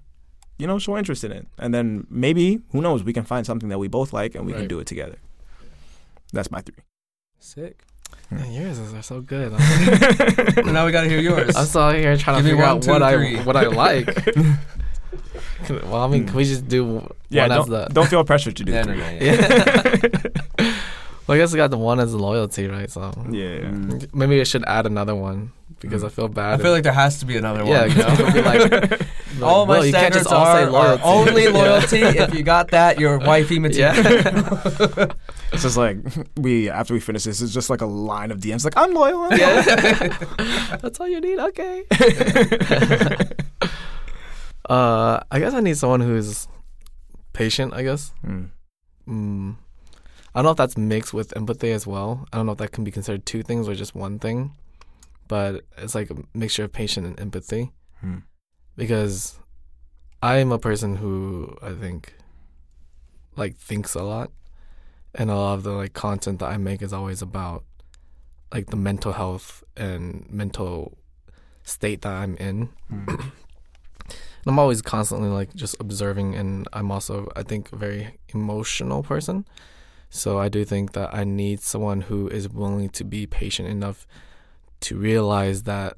[0.60, 3.70] you know show interest in it and then maybe who knows we can find something
[3.70, 5.18] that we both like and we can do it together
[6.34, 6.76] that's my three
[7.40, 7.84] Sick.
[8.32, 9.54] Man, yours is- are so good.
[10.58, 11.56] And now we got to hear yours.
[11.56, 13.38] I'm still here trying Give to figure one, out two, what three.
[13.38, 14.06] I what I like.
[14.26, 14.58] Can-
[15.90, 18.64] well, I mean, can we just do yeah one don't, the don't feel pressured to
[18.64, 19.98] do Yeah, three no, no, yeah.
[20.60, 20.74] yeah?
[21.28, 22.90] well, I guess I got the one as loyalty, right?
[22.90, 23.62] So yeah, yeah.
[23.70, 24.14] Mm.
[24.14, 26.60] maybe I should add another one because I feel bad.
[26.60, 27.68] I feel like there has to be another one.
[27.74, 27.92] yeah, one.
[27.92, 29.02] 'cause people be like,
[29.42, 31.50] all my "Well, you standards just all say are, are loyalty." only Yeah.
[31.50, 32.02] loyalty.
[32.02, 33.96] if you got that, you're wifey material.
[33.96, 35.08] Yeah.
[35.52, 35.98] It's just like
[36.38, 39.24] we after we finish this, it's just like a line of DMs like I'm loyal.
[39.24, 39.40] I'm loyal.
[39.40, 40.78] Yeah.
[40.82, 41.40] That's all you need.
[41.40, 41.84] Okay.
[44.70, 46.48] uh, I guess I need someone who's
[47.34, 47.74] patient.
[47.74, 48.14] I guess.
[48.26, 48.50] Mm.
[49.08, 49.56] Mm.
[50.36, 52.28] I don't know if that's mixed with empathy as well.
[52.32, 54.54] I don't know if that can be considered two things or just one thing,
[55.30, 57.72] but it's like a mixture of patience and empathy.
[58.02, 58.18] Hmm.
[58.76, 59.38] because
[60.22, 62.14] I'm a person who I think
[63.36, 64.32] like thinks a lot,
[65.16, 67.64] and a lot of the like content that I make is always about
[68.54, 70.98] like the mental health and mental
[71.64, 72.70] state that I'm in.
[72.92, 73.32] Mm.
[74.48, 79.46] I'm always constantly like just observing, and I'm also I think a very emotional person.
[80.10, 84.08] So I do think that I need someone who is willing to be patient enough
[84.82, 85.98] to realize that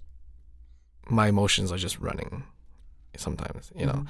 [1.10, 2.44] my emotions are just running
[3.18, 3.94] sometimes, you know.
[3.94, 4.08] Mhm.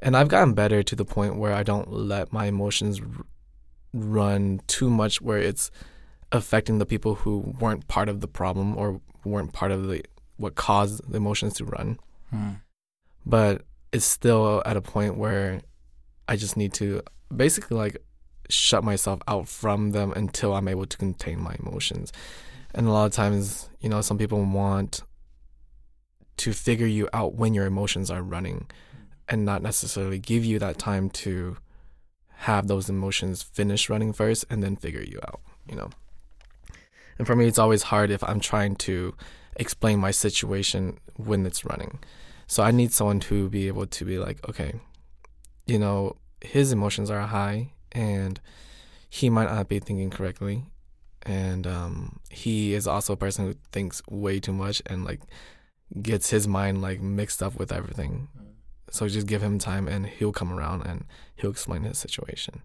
[0.00, 3.06] And I've gotten better to the point where I don't let my emotions r-
[3.94, 5.70] run too much where it's
[6.32, 10.04] affecting the people who weren't part of the problem or weren't part of the
[10.36, 11.98] what caused the emotions to run.
[12.32, 12.60] Mm.
[13.24, 15.62] But it's still at a point where
[16.28, 17.00] I just need to
[17.34, 17.96] basically like
[18.50, 22.12] shut myself out from them until I'm able to contain my emotions.
[22.74, 25.02] And a lot of times, you know, some people want
[26.38, 28.66] to figure you out when your emotions are running
[29.28, 31.56] and not necessarily give you that time to
[32.40, 35.90] have those emotions finish running first and then figure you out, you know.
[37.18, 39.14] And for me, it's always hard if I'm trying to
[39.56, 41.98] explain my situation when it's running.
[42.46, 44.74] So I need someone to be able to be like, okay,
[45.66, 48.38] you know, his emotions are high and
[49.08, 50.64] he might not be thinking correctly.
[51.26, 55.20] And um, he is also a person who thinks way too much and like
[56.00, 58.28] gets his mind like mixed up with everything.
[58.90, 61.04] So just give him time and he'll come around and
[61.34, 62.62] he'll explain his situation.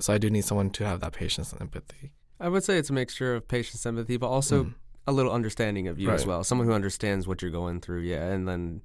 [0.00, 2.12] So I do need someone to have that patience and empathy.
[2.40, 4.74] I would say it's a mixture of patience, and empathy, but also Mm.
[5.06, 6.42] a little understanding of you as well.
[6.42, 8.80] Someone who understands what you're going through, yeah, and then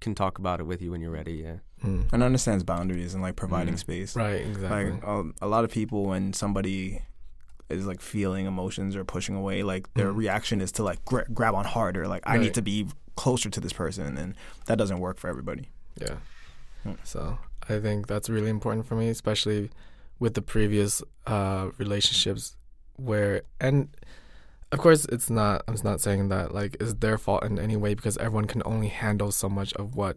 [0.00, 1.56] can talk about it with you when you're ready, yeah.
[1.84, 2.12] Mm.
[2.12, 3.78] And understands boundaries and like providing Mm.
[3.78, 4.14] space.
[4.16, 4.92] Right, exactly.
[4.92, 7.02] Like a, a lot of people, when somebody
[7.70, 10.16] is like feeling emotions or pushing away, like their Mhm.
[10.16, 12.06] reaction is to like gra- grab on harder.
[12.08, 14.34] Like I need to be closer to this person, and
[14.66, 15.68] that doesn't work for everybody.
[15.96, 16.16] Yeah.
[16.82, 16.92] Hmm.
[17.04, 19.70] So I think that's really important for me, especially
[20.18, 22.56] with the previous uh, relationships
[22.96, 23.88] where, and
[24.72, 25.62] of course, it's not.
[25.68, 28.88] I'm not saying that like it's their fault in any way because everyone can only
[28.88, 30.16] handle so much of what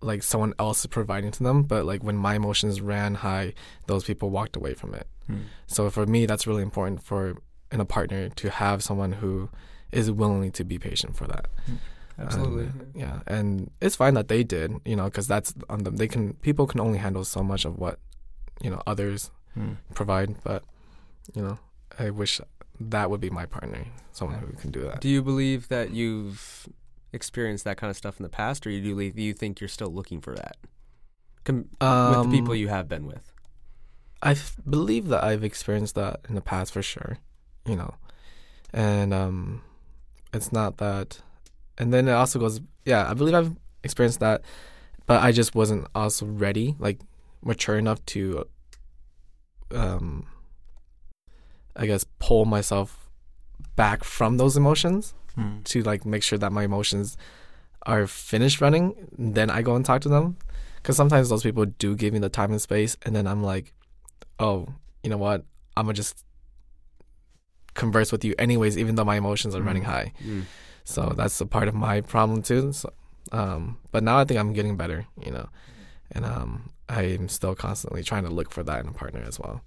[0.00, 1.62] like someone else is providing to them.
[1.62, 3.54] But like when my emotions ran high,
[3.86, 5.06] those people walked away from it.
[5.66, 7.36] So for me, that's really important for
[7.70, 9.50] in a partner to have someone who
[9.92, 11.48] is willing to be patient for that.
[12.18, 12.64] Absolutely.
[12.64, 15.96] And, yeah, and it's fine that they did, you know, because that's on them.
[15.96, 17.98] They can people can only handle so much of what
[18.62, 19.72] you know others Hmm.
[19.94, 20.62] provide, but
[21.34, 21.58] you know,
[21.98, 22.40] I wish
[22.80, 25.00] that would be my partner, someone who can do that.
[25.00, 26.68] Do you believe that you've
[27.12, 29.68] experienced that kind of stuff in the past, or do you, do you think you're
[29.68, 30.56] still looking for that?
[31.44, 33.32] Com- with the people Um, you have been with?
[34.22, 37.18] I f- believe that I've experienced that in the past for sure,
[37.64, 37.94] you know,
[38.72, 39.62] and um,
[40.34, 41.20] it's not that,
[41.78, 44.42] and then it also goes, yeah, I believe I've experienced that,
[45.06, 47.00] but I just wasn't also ready, like
[47.42, 48.44] mature enough to,
[49.72, 50.26] um,
[51.76, 53.08] I guess pull myself
[53.76, 55.62] back from those emotions Hmm.
[55.70, 57.16] to like make sure that my emotions
[57.86, 60.36] are finished running, then I go and talk to them.
[60.76, 63.72] Because sometimes those people do give me the time and space, and then I'm like,
[64.38, 64.66] oh,
[65.02, 65.44] you know what?
[65.76, 66.24] I'm gonna just
[67.74, 69.86] converse with you anyways, even though my emotions are running Mm.
[69.86, 70.12] high.
[70.24, 70.44] Mm.
[70.84, 72.72] So that's a part of my problem too.
[72.72, 72.92] So,
[73.32, 75.48] um, but now I think I'm getting better, you know,
[76.12, 79.60] and um, I'm still constantly trying to look for that in a partner as well.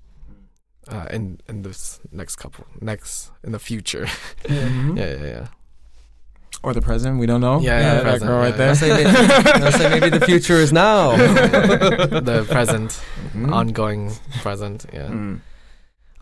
[0.88, 4.06] Uh, in in this next couple, next in the future,
[4.46, 4.98] Mhm.
[4.98, 5.48] yeah, yeah, yeah.
[6.64, 7.60] Or the present, we don't know.
[7.60, 8.58] Yeah, yeah, that present, girl right yeah.
[8.58, 8.70] there.
[8.70, 11.16] I say, maybe, say maybe the future is now.
[11.18, 13.02] the present,
[13.34, 13.52] Mhm.
[13.52, 15.08] ongoing present, yeah.
[15.08, 15.40] Mm.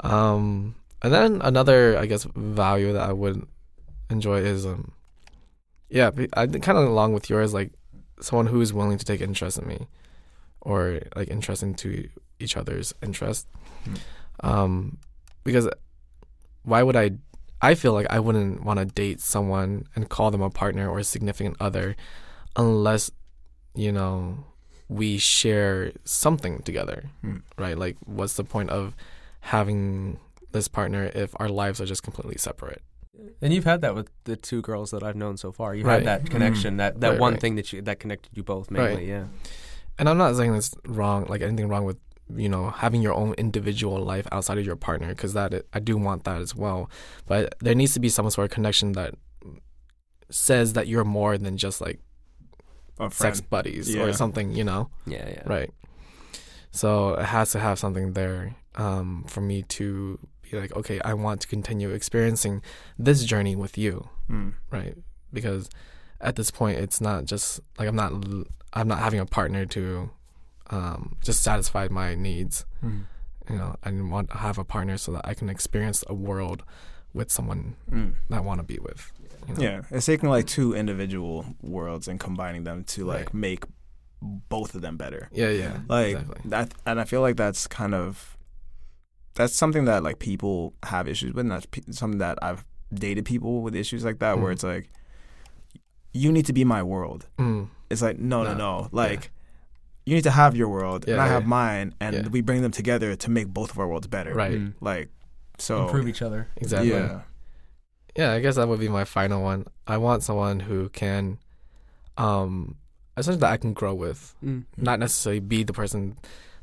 [0.01, 3.45] Um, and then another, I guess, value that I would
[4.09, 4.91] enjoy is, um,
[5.89, 7.71] yeah, I kind of along with yours, like
[8.21, 9.87] someone who is willing to take interest in me,
[10.61, 12.07] or like interest into
[12.39, 13.47] each other's interest.
[13.83, 13.95] Hmm.
[14.41, 14.97] Um,
[15.43, 15.67] because
[16.63, 17.11] why would I?
[17.61, 20.99] I feel like I wouldn't want to date someone and call them a partner or
[20.99, 21.95] a significant other,
[22.55, 23.11] unless,
[23.75, 24.45] you know,
[24.87, 27.37] we share something together, Hmm.
[27.57, 27.77] right?
[27.77, 28.95] Like, what's the point of
[29.41, 30.19] having
[30.51, 32.81] this partner if our lives are just completely separate?
[33.41, 35.75] And you've had that with the two girls that I've known so far.
[35.75, 35.95] You Right.
[35.95, 37.41] had that connection, that, that Right, one right.
[37.41, 39.07] thing that you that connected you both mainly.
[39.09, 39.25] Yeah.
[39.97, 41.97] And I'm not saying it's wrong, like anything wrong with
[42.35, 45.97] you know having your own individual life outside of your partner, because that I do
[45.97, 46.89] want that as well.
[47.25, 49.15] But there needs to be some sort of connection that
[50.29, 51.99] says that you're more than just like
[53.11, 54.03] sex buddies Yeah.
[54.03, 54.89] or something, you know.
[55.07, 55.27] Yeah.
[55.27, 55.43] Yeah.
[55.45, 55.71] Right.
[56.71, 61.13] So it has to have something there um, for me to be like, okay, I
[61.15, 62.61] want to continue experiencing
[62.97, 64.53] this journey with you, Mm.
[64.71, 64.95] right?
[65.33, 65.69] Because
[66.21, 69.65] at this point it's not just like I'm not l- I'm not having a partner
[69.67, 70.11] to
[70.69, 72.65] um, just satisfy my needs.
[72.83, 73.05] Mm.
[73.49, 76.63] You know, I want to have a partner so that I can experience a world
[77.13, 78.13] with someone Mm.
[78.29, 79.11] that I want to be with.
[79.47, 79.61] you know?
[79.61, 83.33] Yeah, it's taking like two individual worlds and combining them to like Right.
[83.33, 83.63] make
[84.21, 85.29] both of them better.
[85.31, 85.79] Yeah, yeah.
[85.87, 86.41] Like exactly.
[86.51, 88.37] that, and I feel like that's kind of
[89.35, 91.41] that's something that like people have issues with.
[91.45, 94.53] And that's pe- something that I've dated people with issues like that, where Mm.
[94.53, 94.89] it's like,
[96.13, 97.27] you need to be my world.
[97.37, 98.57] Mm, It's like no, no, No.
[98.81, 98.89] no.
[98.91, 99.31] Like
[100.09, 101.33] you need to have your world, and Yeah, I yeah.
[101.33, 102.27] have mine, and Yeah.
[102.35, 104.33] we bring them together to make both of our worlds better.
[104.33, 104.57] right.
[104.59, 104.73] Mm.
[104.81, 105.09] Like
[105.57, 105.83] so.
[105.85, 106.47] Improve each other.
[106.57, 106.89] Exactly.
[106.91, 107.21] Yeah.
[108.15, 109.65] Yeah, I guess that would be my final one.
[109.87, 111.37] I want someone who can,
[112.17, 112.75] um,
[113.17, 114.65] essentially that I can grow with, Mm.
[114.77, 116.17] not necessarily be the person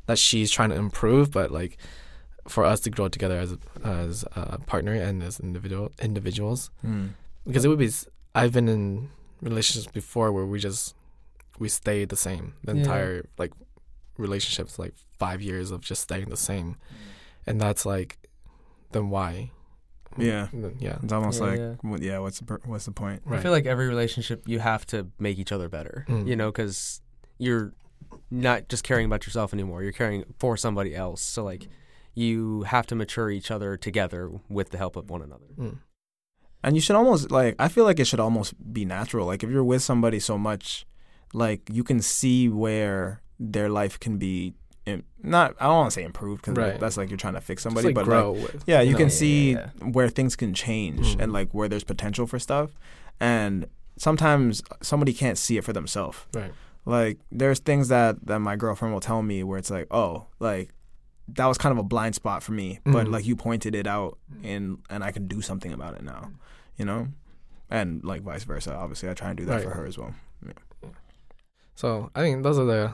[0.07, 1.77] that she's trying to improve, but like
[2.47, 6.69] for us to grow together as as a partner and as individual individuals.
[6.85, 7.09] Mm.
[7.45, 7.91] Because it would be,
[8.35, 9.09] I've been in
[9.41, 10.95] relationships before where we just
[11.59, 12.79] we stayed the same the Yeah.
[12.81, 13.51] entire like
[14.17, 16.75] relationships like five years of just staying the same,
[17.45, 18.17] and that's like,
[18.91, 19.51] then why?
[20.17, 20.47] Yeah.
[20.79, 20.97] Yeah.
[21.03, 21.73] It's almost Yeah, like, yeah.
[21.81, 22.17] what- yeah.
[22.19, 23.21] What's the what's the point?
[23.25, 23.39] Right.
[23.39, 26.05] I feel like every relationship you have to make each other better.
[26.07, 26.27] Mm.
[26.27, 27.01] You know, because
[27.37, 27.73] you're
[28.31, 29.83] not just caring about yourself anymore.
[29.83, 31.21] You're caring for somebody else.
[31.21, 31.67] So like,
[32.15, 35.45] you have to mature each other together with the help of one another.
[35.57, 35.77] Mm.
[36.63, 39.27] And you should almost like I feel like it should almost be natural.
[39.27, 40.87] Like if you're with somebody so much,
[41.33, 44.53] like you can see where their life can be
[44.85, 46.79] im- not I don't want to say improved because Right.
[46.79, 48.63] that's like you're trying to fix Just, somebody, like, but grow like with.
[48.67, 48.97] yeah, you know?
[48.97, 51.21] can Yeah, see yeah, where things can change Mhm.
[51.23, 52.71] and like where there's potential for stuff.
[53.19, 53.65] And
[53.97, 56.19] sometimes somebody can't see it for themselves.
[56.33, 56.51] Right.
[56.85, 60.69] Like there's things that that my girlfriend will tell me where it's like, oh, like
[61.29, 63.11] that was kind of a blind spot for me, but Mhm.
[63.11, 66.31] like you pointed it out and and I can do something about it now,
[66.77, 67.09] you know,
[67.69, 68.73] and like vice versa.
[68.73, 69.63] Obviously, I try and do that Right.
[69.65, 70.15] for her as well.
[71.77, 72.91] So I think those are the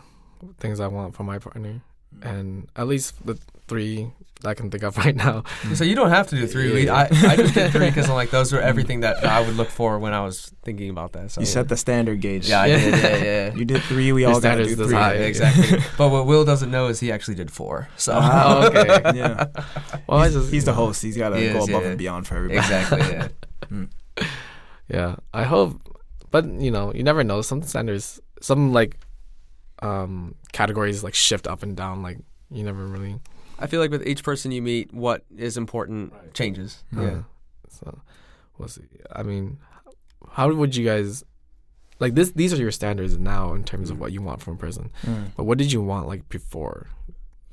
[0.60, 1.82] things I want from my partner,
[2.14, 2.28] Mm-hmm.
[2.30, 4.12] and at least the three
[4.42, 5.44] that I can think of right now.
[5.74, 6.72] So you don't have to do three.
[6.72, 6.94] We- Yeah.
[6.96, 9.70] I, I just did three because I'm like those were everything that I would look
[9.70, 11.32] for when I was thinking about that.
[11.32, 12.48] So You set the standard Gage.
[12.50, 12.78] yeah, I Yeah.
[12.78, 12.94] did.
[13.04, 13.56] Yeah, yeah.
[13.56, 14.12] You did three.
[14.12, 14.96] We Your all got to do this three.
[14.96, 15.16] high.
[15.16, 15.80] Exactly.
[15.98, 17.90] but what Will doesn't know is he actually did four.
[17.98, 19.02] So Oh, okay.
[19.18, 19.48] yeah.
[20.06, 21.02] Well, he's, just he's the host.
[21.02, 21.90] He's got to He go is, above yeah.
[21.90, 22.60] and beyond for everybody.
[22.60, 23.00] exactly.
[23.72, 23.88] Yeah.
[24.90, 25.82] Yeah, I hope,
[26.30, 27.42] but you know, you never know.
[27.42, 28.98] Some standards, some like
[29.82, 32.04] um categories like shift up and down.
[32.04, 32.20] Like
[32.52, 33.20] you never really.
[33.58, 36.84] I feel like with each person you meet, what is important changes.
[36.96, 37.22] uh, Yeah.
[37.70, 38.00] So
[38.58, 38.84] we'll see.
[39.16, 39.58] I mean,
[40.30, 41.24] how would you guys
[42.00, 42.32] like this?
[42.32, 44.92] These are your standards now in terms of what you want from a person.
[45.06, 45.28] Mm.
[45.38, 46.88] But what did you want like before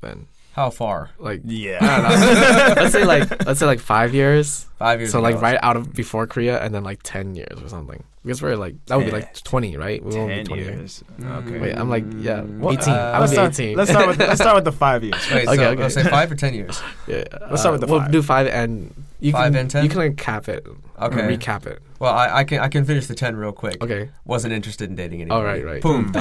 [0.01, 0.27] then?
[0.53, 1.11] How far?
[1.17, 1.77] Like Yeah.
[1.81, 2.73] I don't know.
[2.81, 4.65] let's say like let's say like five years.
[4.77, 5.11] Five years.
[5.11, 5.29] So ago.
[5.29, 8.03] like right out of before Korea, and then like ten years or something.
[8.23, 10.03] Because we're like that would be like twenty, right?
[10.03, 10.63] We won't be Ten twenty.
[10.63, 11.03] years.
[11.19, 11.47] Mm.
[11.47, 11.59] Okay.
[11.59, 12.73] Wait, I'm like yeah, What?
[12.79, 12.93] eighteen.
[12.93, 13.77] Uh, I would let's be start, eighteen.
[13.77, 15.15] Let's start with let's start with the five years.
[15.31, 15.81] Wait, Okay, so okay.
[15.81, 16.81] let's say five or ten years.
[17.07, 18.11] yeah, Let's start with the we'll five.
[18.11, 19.83] do five and you Five can and 10?
[19.83, 20.67] you can like cap it.
[20.97, 21.21] or Okay.
[21.37, 21.79] recap it.
[21.99, 23.81] Well, I, I can I can finish the ten real quick.
[23.83, 24.09] Okay.
[24.25, 25.41] Wasn't interested in dating anybody.
[25.41, 25.81] Oh, right, right.
[25.81, 26.11] Boom.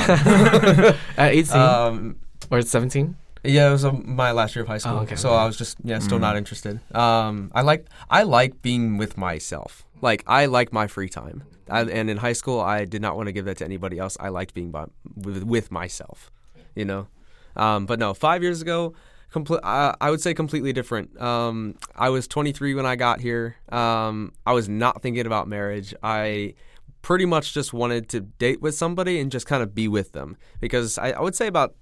[1.16, 2.16] At eighteen um,
[2.50, 3.16] or seventeen.
[3.42, 5.16] Yeah, it was uh, my last year of high school, Oh, okay.
[5.16, 6.22] so I was just yeah, still Mm.
[6.22, 6.80] not interested.
[6.94, 9.84] Um, I like I like being with myself.
[10.02, 11.44] Like I like my free time.
[11.68, 14.16] I, and in high school, I did not want to give that to anybody else.
[14.18, 16.30] I liked being by, with, with myself,
[16.74, 17.06] you know.
[17.54, 18.92] Um, but no, five years ago,
[19.30, 19.60] complete.
[19.62, 21.18] I, I would say completely different.
[21.20, 23.54] Um, I was 23 when I got here.
[23.70, 25.94] Um, I was not thinking about marriage.
[26.02, 26.54] I
[27.02, 30.36] pretty much just wanted to date with somebody and just kind of be with them
[30.60, 31.74] because I, I would say about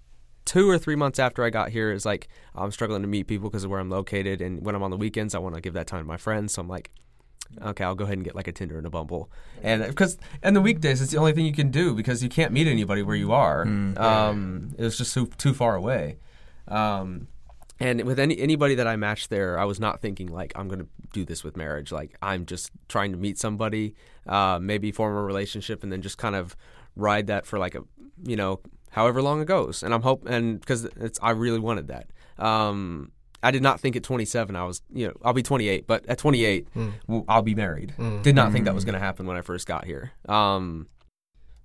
[0.49, 3.51] two or three months after I got here is like I'm struggling to meet people
[3.51, 5.75] because of where I'm located, and when I'm on the weekends, I want to give
[5.75, 6.55] that time to my friends.
[6.55, 6.91] So I'm like,
[7.63, 9.31] okay, I'll go ahead and get like a Tinder and a Bumble,
[9.63, 12.51] and because and the weekdays it's the only thing you can do because you can't
[12.53, 13.67] meet anybody where you are.
[13.67, 13.99] Mm.
[13.99, 16.17] Um, it was just too too far away.
[16.67, 17.29] Um,
[17.79, 20.87] and with any anybody that I matched there, I was not thinking like I'm gonna
[21.13, 21.93] do this with marriage.
[21.93, 23.95] Like I'm just trying to meet somebody,
[24.27, 26.57] uh, maybe form a relationship, and then just kind of
[26.97, 27.85] ride that for like a
[28.25, 28.61] you know
[28.99, 29.83] however long it goes.
[29.85, 32.07] And I'm hope and because it's I really wanted that.
[32.39, 36.05] Um, I did not think at 27 I was you know I'll be 28, but
[36.07, 37.25] at 28 Mm.
[37.29, 37.95] I'll be married.
[37.97, 38.23] Mm.
[38.23, 40.13] Did not think that was going to happen when I first got here.
[40.29, 40.89] Um,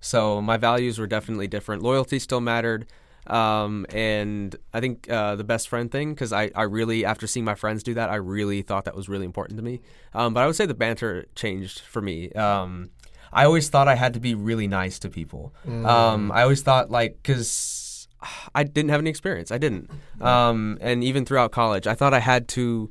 [0.00, 1.82] so my values were definitely different.
[1.82, 2.86] Loyalty still mattered.
[3.26, 7.44] Um, and I think uh, the best friend thing, because I, I really, after seeing
[7.44, 9.80] my friends do that, I really thought that was really important to me.
[10.12, 12.30] Um, but I would say the banter changed for me.
[12.32, 12.90] Um,
[13.34, 15.52] I always thought I had to be really nice to people.
[15.66, 15.86] Mm.
[15.86, 18.08] Um, I always thought, like, because
[18.54, 19.50] I didn't have any experience.
[19.50, 19.90] I didn't.
[20.20, 22.90] Um, and even throughout college, I thought I had to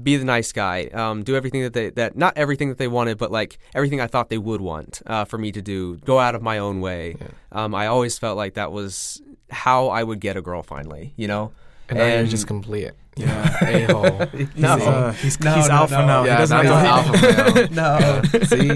[0.00, 3.18] be the nice guy, um, do everything that they that not everything that they wanted,
[3.18, 5.96] but like everything I thought they would want uh, for me to do.
[5.98, 7.16] Go out of my own way.
[7.52, 9.20] Um, I always felt like that was
[9.50, 11.12] how I would get a girl finally.
[11.16, 11.52] You know.
[11.88, 12.92] And And- just complete.
[13.16, 13.64] Yeah.
[13.64, 14.04] A hole.
[14.56, 14.76] No.
[14.76, 16.06] He's, uh, he's, No, he's no, alpha no.
[16.06, 16.24] now.
[16.24, 17.68] Yeah, he doesn't now have he's to alpha male.
[17.70, 18.68] No, See,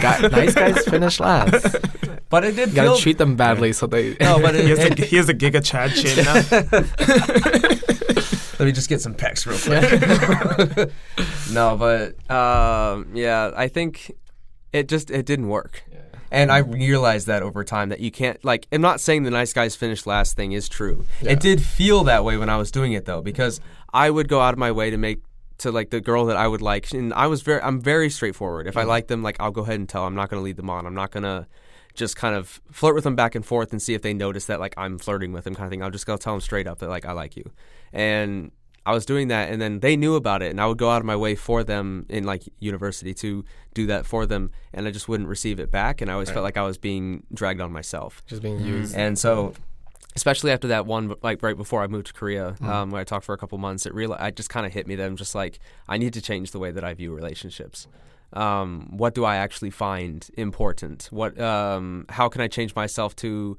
[0.00, 1.76] Got- nice guys finish last.
[2.30, 2.98] but it did You gotta feel.
[2.98, 4.16] treat them badly so they.
[4.20, 6.34] no, but it, He has, it- the, he has the Giga Chad chin now.
[8.58, 10.92] Let me just get some pecs real quick.
[11.52, 14.12] no, but um, yeah, I think
[14.72, 15.82] it just it didn't work.
[16.34, 19.52] And I realized that over time that you can't like I'm not saying the nice
[19.52, 21.04] guys finish last thing is true.
[21.20, 23.60] It did feel that way when I was doing it though because
[23.92, 25.22] I would go out of my way to make
[25.58, 28.66] to like the girl that I would like and I was very I'm very straightforward.
[28.66, 28.88] If I mm-hmm.
[28.88, 30.04] like them like I'll go ahead and tell.
[30.04, 30.86] I'm not going to lead them on.
[30.86, 31.46] I'm not going to
[31.94, 34.58] just kind of flirt with them back and forth and see if they notice that
[34.58, 35.82] like I'm flirting with them kind of thing.
[35.82, 37.48] I'll just go tell them straight up that like I like you.
[37.92, 38.50] And
[38.86, 40.98] I was doing that and then they knew about it and I would go out
[40.98, 44.90] of my way for them in like university to do that for them and I
[44.90, 47.72] just wouldn't receive it back and I always felt like I was being dragged on
[47.72, 48.22] myself.
[48.26, 48.94] just being used.
[48.94, 49.54] And so
[50.16, 53.24] especially after that one like right before I moved to Korea, um, where I talked
[53.24, 55.34] for a couple months, it really I just kind of hit me that I'm just
[55.34, 55.58] like
[55.88, 57.88] I need to change the way that I view relationships.
[58.32, 61.08] Um, what do I actually find important?
[61.10, 63.56] What um, how can I change myself to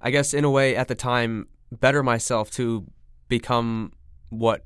[0.00, 2.86] I guess in a way at the time better myself to
[3.28, 3.92] become
[4.38, 4.64] what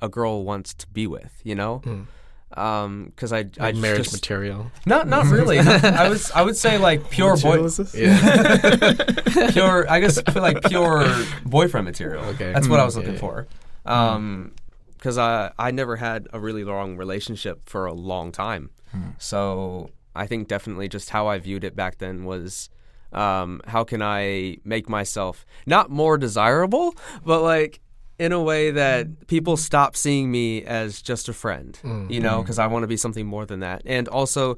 [0.00, 1.80] a girl wants to be with, you know?
[1.84, 2.06] Mm.
[2.54, 4.70] Um, because I I Like marriage just, material.
[4.84, 5.58] not not really.
[5.58, 8.92] I was I would say like pure boy Yeah.
[9.52, 11.06] pure I guess like pure
[11.46, 12.24] boyfriend material.
[12.34, 12.52] Okay.
[12.52, 13.46] That's what I was Mm, looking yeah, for.
[13.86, 14.52] Um
[14.98, 18.70] because I I never had a really long relationship for a long time.
[19.18, 22.68] So I think definitely just how I viewed it back then was
[23.14, 26.94] um, how can I make myself not more desirable,
[27.24, 27.80] but like
[28.18, 32.58] in a way that people stop seeing me as just a friend, you know, because
[32.58, 33.82] I want to be something more than that.
[33.84, 34.56] And also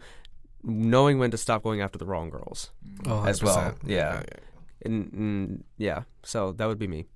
[0.63, 2.71] knowing when to stop going after the wrong girls
[3.07, 3.57] Oh, as well.
[3.73, 3.77] 100%.
[3.87, 4.23] Yeah.
[4.85, 7.07] And, and yeah, so that would be me.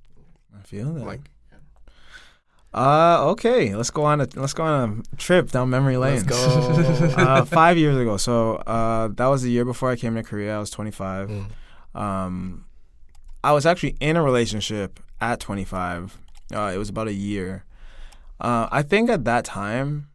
[0.59, 1.05] I feel that.
[1.05, 1.31] Like,
[2.75, 3.75] Uh, okay.
[3.75, 6.15] Let's go on a let's go on a trip down memory lane.
[6.17, 7.15] let's go.
[7.17, 8.17] uh, five years ago.
[8.19, 10.57] So uh, that was the year before I came to Korea.
[10.57, 11.29] I was 25.
[11.31, 11.99] Mm.
[12.01, 12.65] Um,
[13.43, 16.19] I was actually in a relationship at 25.
[16.55, 17.65] Uh, it was about a year.
[18.41, 20.09] Uh, I think at that time,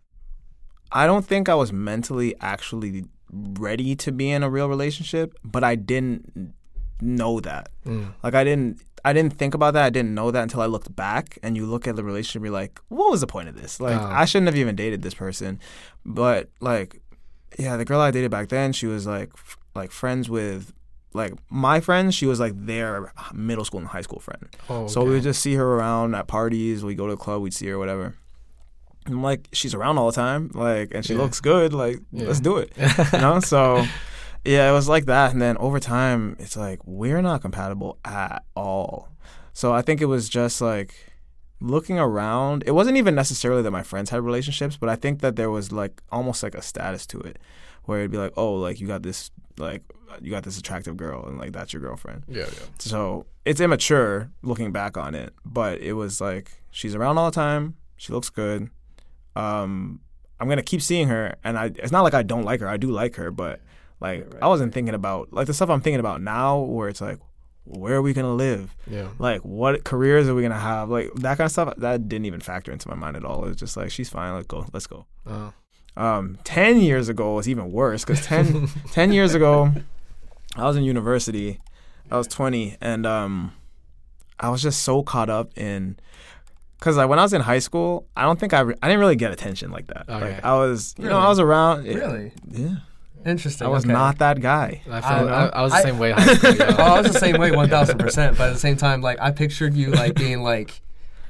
[0.91, 5.63] I don't think I was mentally actually ready to be in a real relationship, but
[5.63, 6.53] I didn't
[7.01, 7.69] know that.
[7.85, 8.13] Mm.
[8.23, 9.83] Like I didn't I didn't think about that.
[9.83, 12.53] I didn't know that until I looked back and you look at the relationship you're
[12.53, 13.81] like, what was the point of this?
[13.81, 14.05] Like Oh.
[14.05, 15.59] I shouldn't have even dated this person.
[16.05, 17.01] But like
[17.59, 20.71] yeah, the girl I dated back then, she was like f- like friends with
[21.13, 24.47] like my friends, she was like their middle school and high school friend.
[24.69, 27.41] Oh, So we would just see her around at parties, we go to a club,
[27.41, 28.15] we'd see her whatever.
[29.05, 31.19] I'm like, she's around all the time, like, and she Yeah.
[31.21, 32.27] looks good, like, Yeah.
[32.27, 32.71] let's do it,
[33.13, 33.39] you know.
[33.41, 33.83] So,
[34.45, 38.43] yeah, it was like that, and then over time, it's like we're not compatible at
[38.55, 39.09] all.
[39.53, 40.95] So I think it was just like
[41.61, 42.63] looking around.
[42.65, 45.71] It wasn't even necessarily that my friends had relationships, but I think that there was
[45.71, 47.37] like almost like a status to it,
[47.83, 49.83] where it'd be like, oh, like you got this, like
[50.21, 52.23] you got this attractive girl, and like that's your girlfriend.
[52.27, 52.65] yeah, yeah.
[52.79, 57.35] So it's immature looking back on it, but it was like she's around all the
[57.35, 57.75] time.
[57.97, 58.69] She looks good.
[59.35, 60.01] Um,
[60.39, 61.65] I'm gonna keep seeing her, and I.
[61.75, 62.67] It's not like I don't like her.
[62.67, 63.59] I do like her, but
[63.99, 67.19] like I wasn't thinking about like the stuff I'm thinking about now, where it's like,
[67.63, 68.75] where are we gonna live?
[68.87, 69.09] Yeah.
[69.19, 70.89] Like, what careers are we gonna have?
[70.89, 71.73] Like that kind of stuff.
[71.77, 73.45] That didn't even factor into my mind at all.
[73.45, 74.33] It was just like she's fine.
[74.33, 74.65] Let's go.
[74.73, 75.05] Let's go.
[75.25, 75.53] Oh.
[75.95, 79.71] Um, 10 years ago was even worse because 10, 10 years ago,
[80.55, 81.59] I was in university.
[82.11, 83.53] I was 20, and um,
[84.39, 85.97] I was just so caught up in.
[86.79, 88.99] Because like when I was in high school, I don't think I re- I didn't
[88.99, 90.09] really get attention like that.
[90.09, 90.33] Okay.
[90.35, 91.85] Like I was, you know, I was around.
[91.85, 92.33] yeah, Really?
[92.51, 92.75] Yeah.
[93.25, 93.65] Interesting.
[93.65, 93.93] I was okay.
[93.93, 94.81] not that guy.
[94.91, 95.45] I, I I.
[95.45, 96.11] I, was the I- same way.
[96.11, 96.75] High school, yeah.
[96.77, 98.37] Oh, I was the same way, one thousand percent.
[98.37, 100.81] But at the same time, like I pictured you like being like,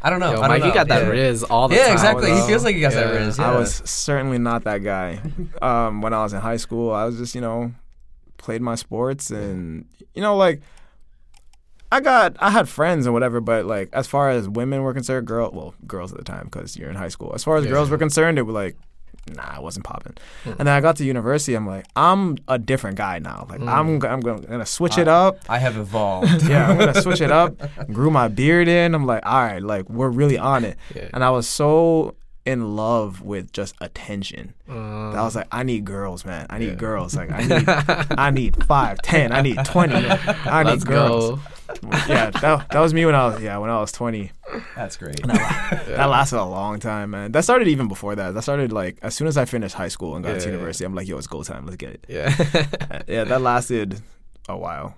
[0.01, 0.31] I don't know.
[0.31, 0.67] Yo, I don't Mike, know.
[0.69, 1.09] you got that yeah.
[1.09, 1.89] riz all the Yeah, time.
[1.89, 2.31] Yeah, exactly.
[2.33, 3.47] He feels like he got that Yeah.
[3.47, 5.19] I was certainly not that guy.
[5.61, 7.71] Um, when I was in high school, I was just, you know,
[8.43, 10.61] played my sports and, you know, like,
[11.91, 15.27] I got, I had friends and whatever, but like, as far as women were concerned,
[15.27, 17.31] girl, well, girls at the time, because you're in high school.
[17.35, 17.71] As far as Yeah.
[17.71, 18.75] girls were concerned, it was like,
[19.35, 20.15] nah, it wasn't popping.
[20.43, 20.49] Hmm.
[20.49, 23.45] And then I got to university, I'm like, I'm a different guy now.
[23.47, 23.69] Like, hmm.
[23.69, 25.37] I'm, g- I'm gonna, switch it up.
[25.47, 26.43] I have evolved.
[26.49, 27.55] Yeah, I'm gonna switch it up.
[27.93, 28.95] Grew my beard in.
[28.95, 30.77] I'm like, all right, like we're really on it.
[30.95, 31.09] Yeah.
[31.13, 32.15] And I was so
[32.45, 34.53] in love with just attention.
[34.69, 36.45] Uh, I was like, I need girls, man.
[36.49, 36.75] I need Yeah.
[36.75, 37.15] girls.
[37.15, 37.67] Like I need,
[38.19, 39.31] I need five, ten.
[39.31, 39.95] I need twenty.
[39.95, 41.39] I need let's girls.
[41.39, 41.39] go.
[42.07, 44.31] Yeah, that, that was me when I was yeah when I was twenty.
[44.75, 45.21] That's great.
[45.23, 47.31] That lasted a long time, man.
[47.31, 48.33] That started even before that.
[48.33, 50.51] That started like as soon as I finished high school and got Yeah, to yeah,
[50.51, 50.85] university.
[50.85, 51.65] I'm like, yo, it's go time.
[51.65, 52.05] Let's get it.
[52.09, 52.35] Yeah.
[52.91, 54.01] Uh, yeah, that lasted
[54.49, 54.95] a while.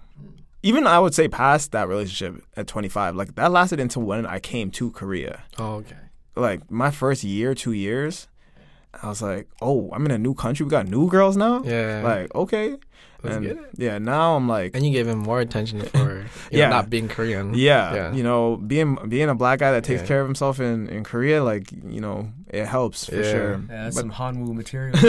[0.64, 4.40] Even I would say past that relationship at 25, like that lasted until when I
[4.40, 5.44] came to Korea.
[5.60, 5.96] oh, okay.
[6.36, 8.28] Like my first year, two years,
[9.02, 10.66] I was like, oh, I'm in a new country.
[10.66, 11.64] We got new girls now.
[11.64, 12.02] Yeah.
[12.04, 12.76] Like okay,
[13.24, 13.64] let's and get it.
[13.78, 16.26] yeah, now I'm like, And you gave him more attention for you
[16.60, 16.70] Yeah.
[16.70, 17.54] know, not being Korean.
[17.54, 18.14] yeah, Yeah.
[18.14, 20.08] you know, being being a black guy that takes Yeah.
[20.08, 23.32] care of himself in in Korea, like you know, it helps for Yeah.
[23.32, 23.52] sure.
[23.52, 24.96] Yeah, that's But- some Hanwoo material.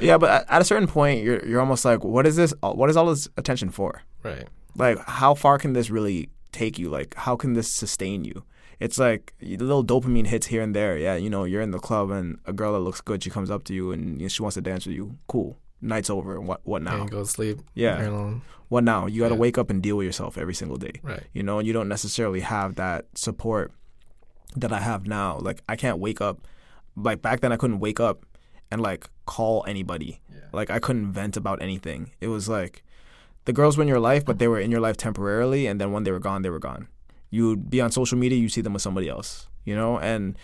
[0.00, 2.54] yeah, but at, at a certain point, you're you're almost like, what is this?
[2.62, 4.02] Uh, what is all this attention for?
[4.24, 4.48] Right.
[4.76, 8.42] like how far can this really take you like how can this sustain you
[8.80, 12.10] it's like little dopamine hits here and there yeah you know you're in the club
[12.10, 14.42] and a girl that looks good she comes up to you and you know, she
[14.42, 17.60] wants to dance with you cool night's over what what now And go to sleep.
[17.74, 18.34] Yeah.
[18.68, 19.40] What now you got to Yeah.
[19.40, 21.22] wake up and deal with yourself every single day Right.
[21.32, 23.72] you know and you don't necessarily have that support
[24.56, 26.46] that i have now like i can't wake up
[26.96, 28.24] like back then i couldn't wake up
[28.70, 30.40] and like call anybody Yeah.
[30.52, 32.82] like i couldn't vent about anything it was like
[33.44, 35.92] the girls were in your life but they were in your life temporarily and then
[35.92, 36.88] when they were gone they were gone
[37.30, 39.98] you would be on social media you see them with somebody else you know?
[39.98, 40.36] And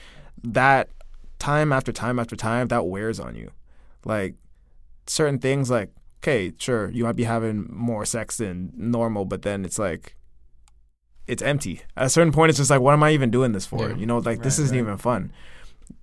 [0.43, 0.91] that
[1.39, 3.51] time after time after time that wears on you.
[4.05, 4.35] Like
[5.07, 5.91] certain things like
[6.23, 10.15] okay sure you might be having more sex than normal but then it's like
[11.27, 11.81] it's empty.
[11.97, 13.89] At a certain point it's just like what am i even doing this for?
[13.89, 13.97] Yeah.
[13.97, 14.83] you know like this isn't right.
[14.83, 15.33] even fun.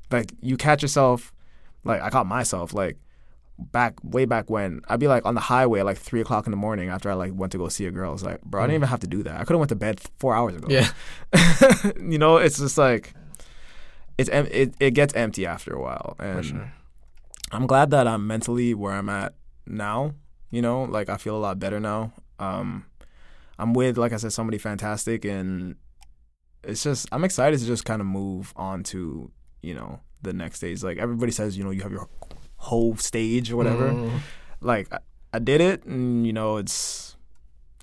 [0.09, 1.31] Like you catch yourself
[1.83, 2.97] like i caught myself like
[3.71, 6.51] back way back when I'd be like on the highway at like three o'clock in
[6.51, 8.13] the morning after I like went to go see a girl.
[8.13, 8.75] It's like, bro, I didn't Mm.
[8.77, 9.35] even have to do that.
[9.35, 10.67] I could have went to bed four hours ago.
[10.69, 10.89] Yeah.
[12.01, 13.13] you know, it's just like
[14.17, 16.73] it's em- it it gets empty after a while, and sure.
[17.51, 19.33] I'm glad that I'm mentally where I'm at
[19.65, 20.13] now.
[20.51, 22.11] You know, like I feel a lot better now.
[22.39, 22.85] Um,
[23.57, 25.75] I'm with, like I said, somebody fantastic, and
[26.63, 29.31] it's just I'm excited to just kind of move on to
[29.61, 30.83] you know the next stage.
[30.83, 32.07] Like everybody says, you know, you have your
[32.69, 33.89] whole stage or whatever.
[33.91, 34.19] Mm.
[34.61, 34.99] Like I,
[35.33, 37.15] I did it, and you know it's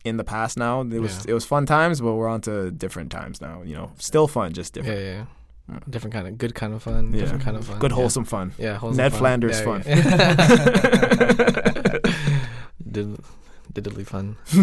[0.05, 0.81] in the past now.
[0.83, 1.33] It was Yeah.
[1.33, 3.62] it was fun times, but we're on to different times now.
[3.64, 5.05] You know, still fun, just Yeah, different.
[5.07, 5.24] yeah.
[5.74, 5.91] Mm.
[5.91, 7.12] Different kind of good kind of fun.
[7.12, 7.20] Yeah.
[7.20, 7.79] Different kind of fun.
[7.79, 7.97] Good yeah.
[7.97, 8.53] wholesome fun.
[8.59, 9.18] Yeah, wholesome Ned fun.
[9.20, 9.83] Flanders Yeah, fun.
[9.87, 9.99] yeah.
[12.91, 13.18] Did
[13.74, 14.37] diddly fun.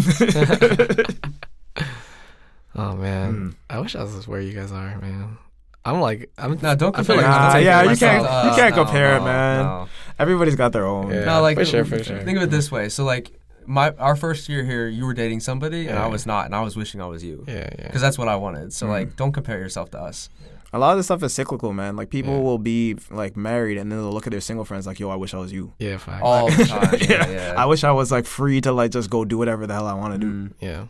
[2.74, 3.54] oh man, Mm.
[3.70, 5.38] I wish I was where you guys are, man.
[5.86, 6.58] I'm like, I'm.
[6.62, 7.16] No, don't I feel compare.
[7.16, 8.10] like yourself Nah, yeah, you myself.
[8.12, 9.64] can't- you Uh, can't no, compare it, no, man.
[9.64, 9.88] no.
[10.18, 11.10] Everybody's got their own.
[11.10, 11.24] Yeah.
[11.24, 12.20] No, like for sure, for sure.
[12.22, 12.88] Think of it this way.
[12.88, 13.32] So like
[13.66, 16.60] my our first year here, you were dating somebody, and I was not, and I
[16.62, 17.44] was wishing I was you.
[17.46, 17.86] Yeah, yeah.
[17.86, 18.72] Because that's what I wanted.
[18.72, 18.90] So Mhm.
[18.90, 20.28] like, don't compare yourself to us.
[20.72, 21.94] A lot of this stuff is cyclical, man.
[21.96, 22.40] Like people Yeah.
[22.40, 25.14] will be like married and then they'll look at their single friends like, "Yo, I
[25.16, 26.22] wish I was you." yeah, fact.
[26.22, 26.96] All the time.
[27.08, 27.54] Yeah, yeah.
[27.56, 29.94] I wish I was like free to like just go do whatever the hell I
[29.94, 30.26] want to do.
[30.32, 30.52] Mm.
[30.60, 30.84] yeah.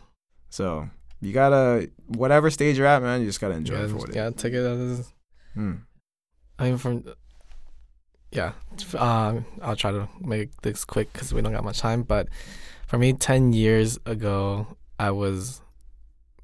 [0.49, 0.89] So
[1.21, 3.21] you gotta whatever stage you're at, man.
[3.21, 4.79] You just gotta enjoy Yeah, it for it yeah, take it as.
[4.79, 5.13] is.
[5.55, 5.81] Mm.
[6.59, 7.03] I mean, from.
[8.31, 8.51] Yeah,
[8.97, 12.03] um, I'll try to make this quick because we don't got much time.
[12.03, 12.27] But
[12.85, 14.67] for me, ten years ago,
[14.99, 15.61] I was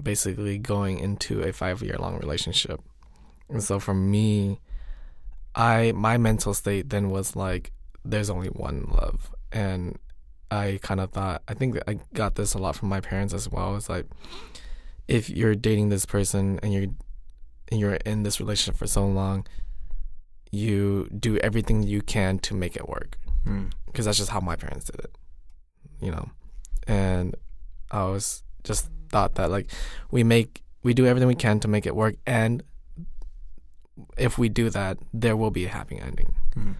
[0.02, 2.80] basically going into a five-year-long relationship,
[3.50, 4.60] and so for me,
[5.54, 7.70] I my mental state then was like,
[8.02, 9.98] there's only one love, and
[10.50, 13.48] I kind of thought I think I got this a lot from my parents as
[13.48, 13.76] well.
[13.76, 14.06] It's like
[15.08, 16.86] if you're dating this person and you're
[17.70, 19.46] and you're in this relationship for so long,
[20.52, 23.72] you do everything you can to make it work Mm.
[23.86, 25.14] because that's just how my parents did it,
[26.00, 26.30] you know.
[26.86, 27.34] And
[27.90, 29.70] I was just thought that like
[30.10, 32.62] we make we do everything we can to make it work, and
[34.18, 36.34] if we do that, there will be a happy ending.
[36.56, 36.74] Mm.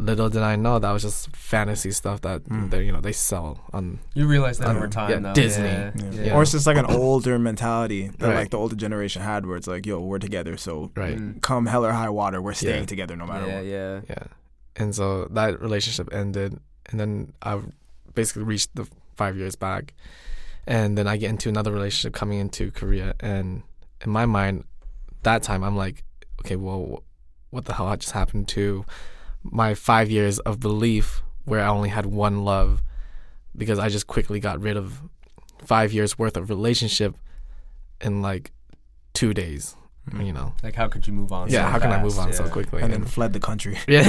[0.00, 2.70] Little did I know that was just fantasy stuff that Mm.
[2.70, 5.32] they you know they sell on You realize that Um, over time, yeah, though.
[5.34, 5.64] Disney.
[5.64, 5.90] Yeah.
[5.96, 6.22] Yeah.
[6.26, 6.34] Yeah.
[6.34, 8.36] Or it's just like an older mentality that Right.
[8.36, 11.18] like the older generation had, where it's like, "Yo, we're together, so right.
[11.18, 11.42] Mm.
[11.42, 12.86] come hell or high water, we're staying Yeah.
[12.94, 14.00] together no matter Yeah, what." yeah.
[14.08, 14.24] Yeah.
[14.76, 16.60] And so that relationship ended.
[16.90, 17.60] And then I
[18.14, 18.86] basically reached the
[19.16, 19.94] five years back.
[20.66, 23.14] And then I get into another relationship coming into Korea.
[23.20, 23.62] And
[24.04, 24.64] in my mind,
[25.24, 26.04] that time, I'm like,
[26.40, 27.02] okay, well,
[27.50, 28.84] what the hell just happened to
[29.50, 32.82] my five years of belief where I only had one love
[33.56, 35.00] because I just quickly got rid of
[35.64, 37.14] five years worth of relationship
[38.00, 38.52] in like
[39.14, 39.74] two days,
[40.10, 40.26] Mm.
[40.26, 40.54] you know?
[40.62, 41.50] Like, how could you move on?
[41.50, 42.40] Yeah, so how can I move fast?
[42.40, 42.80] on so quickly?
[42.82, 43.76] And then fled the country.
[43.88, 44.04] yeah.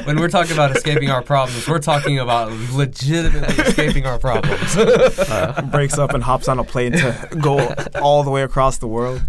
[0.04, 4.76] when we're talking about escaping our problems, we're talking about legitimately escaping our problems.
[5.72, 9.22] Breaks up and hops on a plane to go all the way across the world.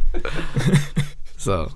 [1.37, 1.71] so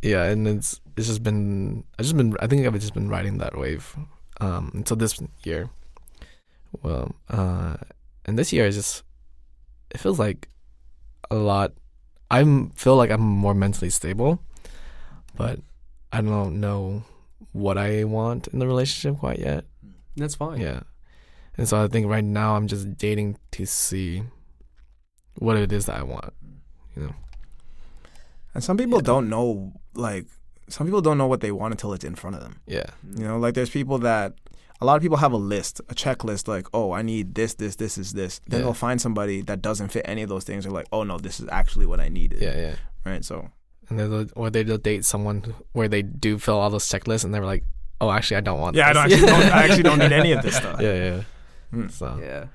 [0.00, 3.38] yeah, and it's it's just been I just been I think I've just been riding
[3.38, 3.96] that wave
[4.40, 5.70] um until this year.
[6.82, 7.76] Well, uh,
[8.24, 9.04] and this year is just
[9.90, 10.48] it feels like
[11.30, 11.72] a lot.
[12.30, 14.40] I'm feel like I'm more mentally stable,
[15.36, 15.60] but
[16.12, 17.04] I don't know
[17.52, 19.64] what I want in the relationship quite yet.
[20.16, 20.60] That's fine.
[20.60, 20.80] Yeah.
[21.56, 24.24] And so I think right now I'm just dating to see
[25.38, 26.32] what it is that I want.
[26.96, 27.14] You know.
[28.54, 29.02] And some people Yeah.
[29.06, 30.26] don't know, like,
[30.68, 32.60] some people don't know what they want until it's in front of them.
[32.66, 32.86] Yeah.
[33.16, 34.34] You know, like there's people that
[34.80, 37.76] a lot of people have a list, a checklist, like, oh, I need this, this,
[37.76, 38.40] this is this.
[38.48, 38.64] Then Yeah.
[38.64, 40.64] they'll find somebody that doesn't fit any of those things.
[40.64, 42.40] They're like, oh no, this is actually what I needed.
[42.40, 42.74] Yeah, yeah.
[43.04, 43.24] Right.
[43.24, 43.50] So
[43.88, 47.32] And then they'll, or they'll date someone where they do fill all those checklists and
[47.34, 47.64] they're like,
[48.00, 49.20] oh, actually, I don't want yeah, I this.
[49.20, 50.80] don't actually, don't, I actually don't need any of this stuff.
[50.80, 51.22] yeah, yeah.
[51.72, 51.90] Mm.
[51.90, 52.46] So Yeah.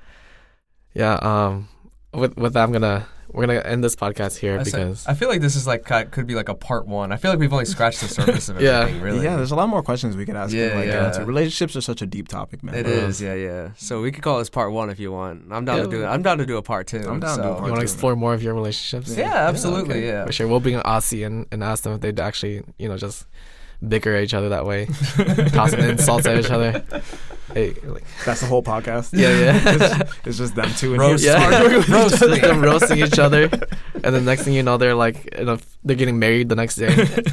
[0.93, 1.13] yeah.
[1.21, 1.67] Um,
[2.13, 5.13] with with that, I'm gonna we're gonna end this podcast here I say- because I
[5.13, 7.11] feel like this is like could be like a part one.
[7.11, 8.81] I feel like we've only scratched the surface of Yeah.
[8.81, 9.01] everything.
[9.01, 9.23] Really.
[9.23, 10.53] Yeah, there's a lot more questions we could ask.
[10.53, 11.07] Yeah, and, like, get yeah.
[11.13, 11.25] into.
[11.25, 12.75] Relationships are such a deep topic, man.
[12.75, 13.69] It Uh, is, yeah, yeah.
[13.77, 15.43] So we could call this part one if you want.
[15.51, 16.07] I'm down to do it.
[16.07, 16.97] I'm down to do a part two.
[17.07, 18.53] I'm down to do a so- part you want to two, explore more of your
[18.53, 19.15] relationships.
[19.15, 20.07] Yeah, absolutely, okay.
[20.07, 20.25] yeah.
[20.25, 22.97] For sure, we'll bring an Aussie and, and ask them if they'd actually, you know,
[22.97, 23.25] just
[23.87, 24.85] bicker at each other that way,
[25.53, 26.83] tossing insults at each other.
[27.53, 29.09] Hey, like, That's the whole podcast.
[29.13, 29.61] yeah, yeah.
[30.03, 31.23] it's, it's just them two and Roast.
[31.23, 31.29] you.
[31.31, 32.39] yeah, Roast me.
[32.39, 33.43] them roasting each other,
[34.03, 36.75] and the next thing you know, they're like, in a, they're getting married the next
[36.75, 37.23] day.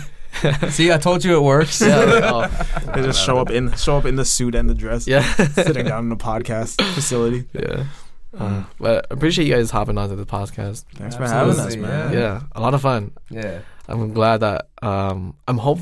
[0.69, 1.81] See, I told you it works.
[1.81, 4.75] yeah, like, oh, They just show up in show up in the suit and the
[4.75, 7.47] dress, yeah, sitting down in the podcast facility.
[7.53, 7.85] yeah.
[8.39, 10.85] Uh, but I appreciate you guys hopping onto the podcast.
[10.97, 12.13] Thanks for having us, man.
[12.13, 12.19] Yeah.
[12.19, 13.13] Yeah, a lot of fun.
[13.31, 13.61] Yeah.
[13.89, 15.79] I'm glad that um, I'm hope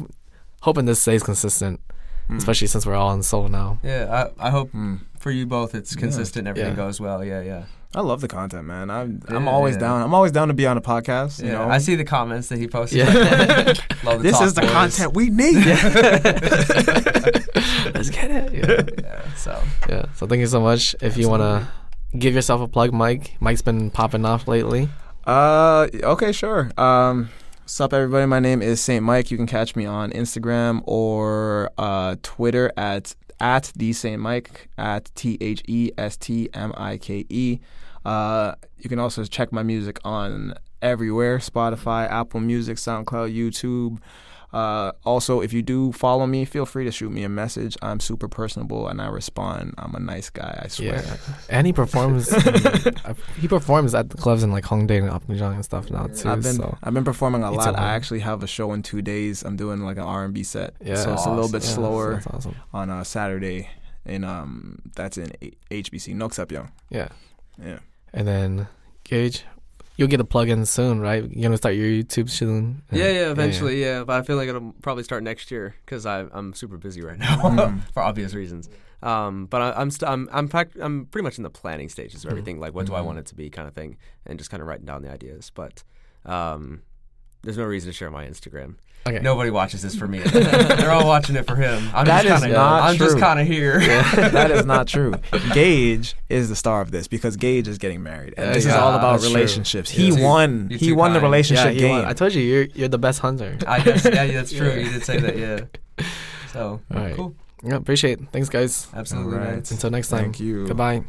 [0.60, 1.80] hoping this stays consistent,
[2.30, 2.38] Mm.
[2.38, 3.78] especially since we're all in Seoul now.
[3.82, 4.28] Yeah.
[4.38, 5.00] I, I hope Mm.
[5.18, 6.46] for you both it's consistent.
[6.46, 6.76] And everything Yeah.
[6.84, 7.24] goes well.
[7.24, 7.64] Yeah, yeah.
[7.96, 8.90] I love the content, man.
[8.90, 9.80] I'm I'm always yeah.
[9.82, 10.02] down.
[10.02, 11.40] I'm always down to be on a podcast.
[11.40, 11.58] You yeah.
[11.58, 12.98] know, I see the comments that he posted.
[12.98, 13.06] Yeah.
[14.04, 14.70] Love the this is the boys.
[14.72, 15.54] content we need.
[17.94, 18.52] Let's get it.
[18.52, 18.82] Yeah.
[19.02, 19.34] Yeah.
[19.34, 19.62] So.
[19.88, 20.06] yeah.
[20.16, 20.96] So thank you so much.
[21.00, 21.68] If you wanna
[22.18, 23.36] give yourself a plug, Mike.
[23.40, 24.88] Mike's been popping off lately.
[25.26, 26.70] Uh, okay, sure.
[26.76, 27.30] Um,
[27.64, 28.26] what's up, everybody?
[28.26, 29.30] My name is Saint Mike.
[29.30, 35.10] You can catch me on Instagram or uh, Twitter at at the Saint Mike at
[35.14, 37.60] T H E S T M I K E.
[38.04, 40.52] Uh, you can also check my music on
[40.82, 43.98] everywhere: Spotify, Apple Music, SoundCloud, YouTube.
[44.54, 47.76] Uh, also, if you do follow me, feel free to shoot me a message.
[47.82, 49.74] I'm super personable and I respond.
[49.78, 51.02] I'm a nice guy, I swear.
[51.04, 51.16] Yeah.
[51.50, 52.28] And he performs.
[52.46, 56.06] in- uh, he performs at the clubs in like Hongdae and Apgujeong and stuff now
[56.06, 56.28] too.
[56.28, 57.74] I've been so I've been performing a lot.
[57.74, 59.42] a I actually have a show in two days.
[59.42, 62.26] I'm doing like an R&B set, yeah, so it's a little bit Yeah, slower That's
[62.28, 62.54] awesome.
[62.72, 63.68] on uh, Saturday,
[64.06, 65.32] and um that's in
[65.70, 66.70] HBC Noksapyeong.
[66.90, 67.08] Yeah.
[67.62, 67.78] Yeah,
[68.12, 68.66] And then
[69.04, 69.44] Gage,
[69.96, 71.22] you'll get a plug in soon, right?
[71.22, 72.82] You're gonna start your YouTube soon.
[72.90, 76.52] Yeah, yeah, eventually, yeah, But I feel like it'll probably start next year because I'm
[76.54, 77.80] super busy right now Mm.
[77.94, 78.68] for obvious reasons.
[79.02, 82.24] Um, but I, I'm, st- I'm, I'm, fact- I'm pretty much in the planning stages
[82.24, 82.58] of everything.
[82.58, 83.04] Like, what do I Mhm.
[83.04, 85.50] want it to be, kind of thing, and just kind of writing down the ideas.
[85.54, 85.84] But
[86.24, 86.82] um,
[87.42, 88.76] there's no reason to share my Instagram.
[89.06, 89.18] Okay.
[89.20, 90.18] Nobody watches this for me.
[90.24, 91.90] They're all watching it for him.
[91.92, 93.78] I'm That just kinda, not I'm just kind of here.
[93.80, 95.12] that is not true.
[95.52, 98.72] Gage is the star of this because Gage is getting married, and Yeah, this is
[98.72, 99.34] all about that's true.
[99.34, 99.94] relationships.
[99.96, 100.68] You're He too- won.
[100.70, 101.90] He too won the relationship yeah, game.
[101.90, 102.04] won.
[102.06, 103.58] I told you, you're you're the best hunter.
[103.68, 104.72] I guess, yeah, that's true.
[104.72, 106.04] You did say that, yeah.
[106.52, 107.14] So All right.
[107.14, 107.34] cool.
[107.62, 108.28] Yeah, appreciate it.
[108.32, 108.86] Thanks, guys.
[108.94, 109.48] Absolutely, All right.
[109.50, 109.64] man.
[109.70, 110.24] Until next time.
[110.24, 110.66] Thank you.
[110.66, 111.02] Goodbye.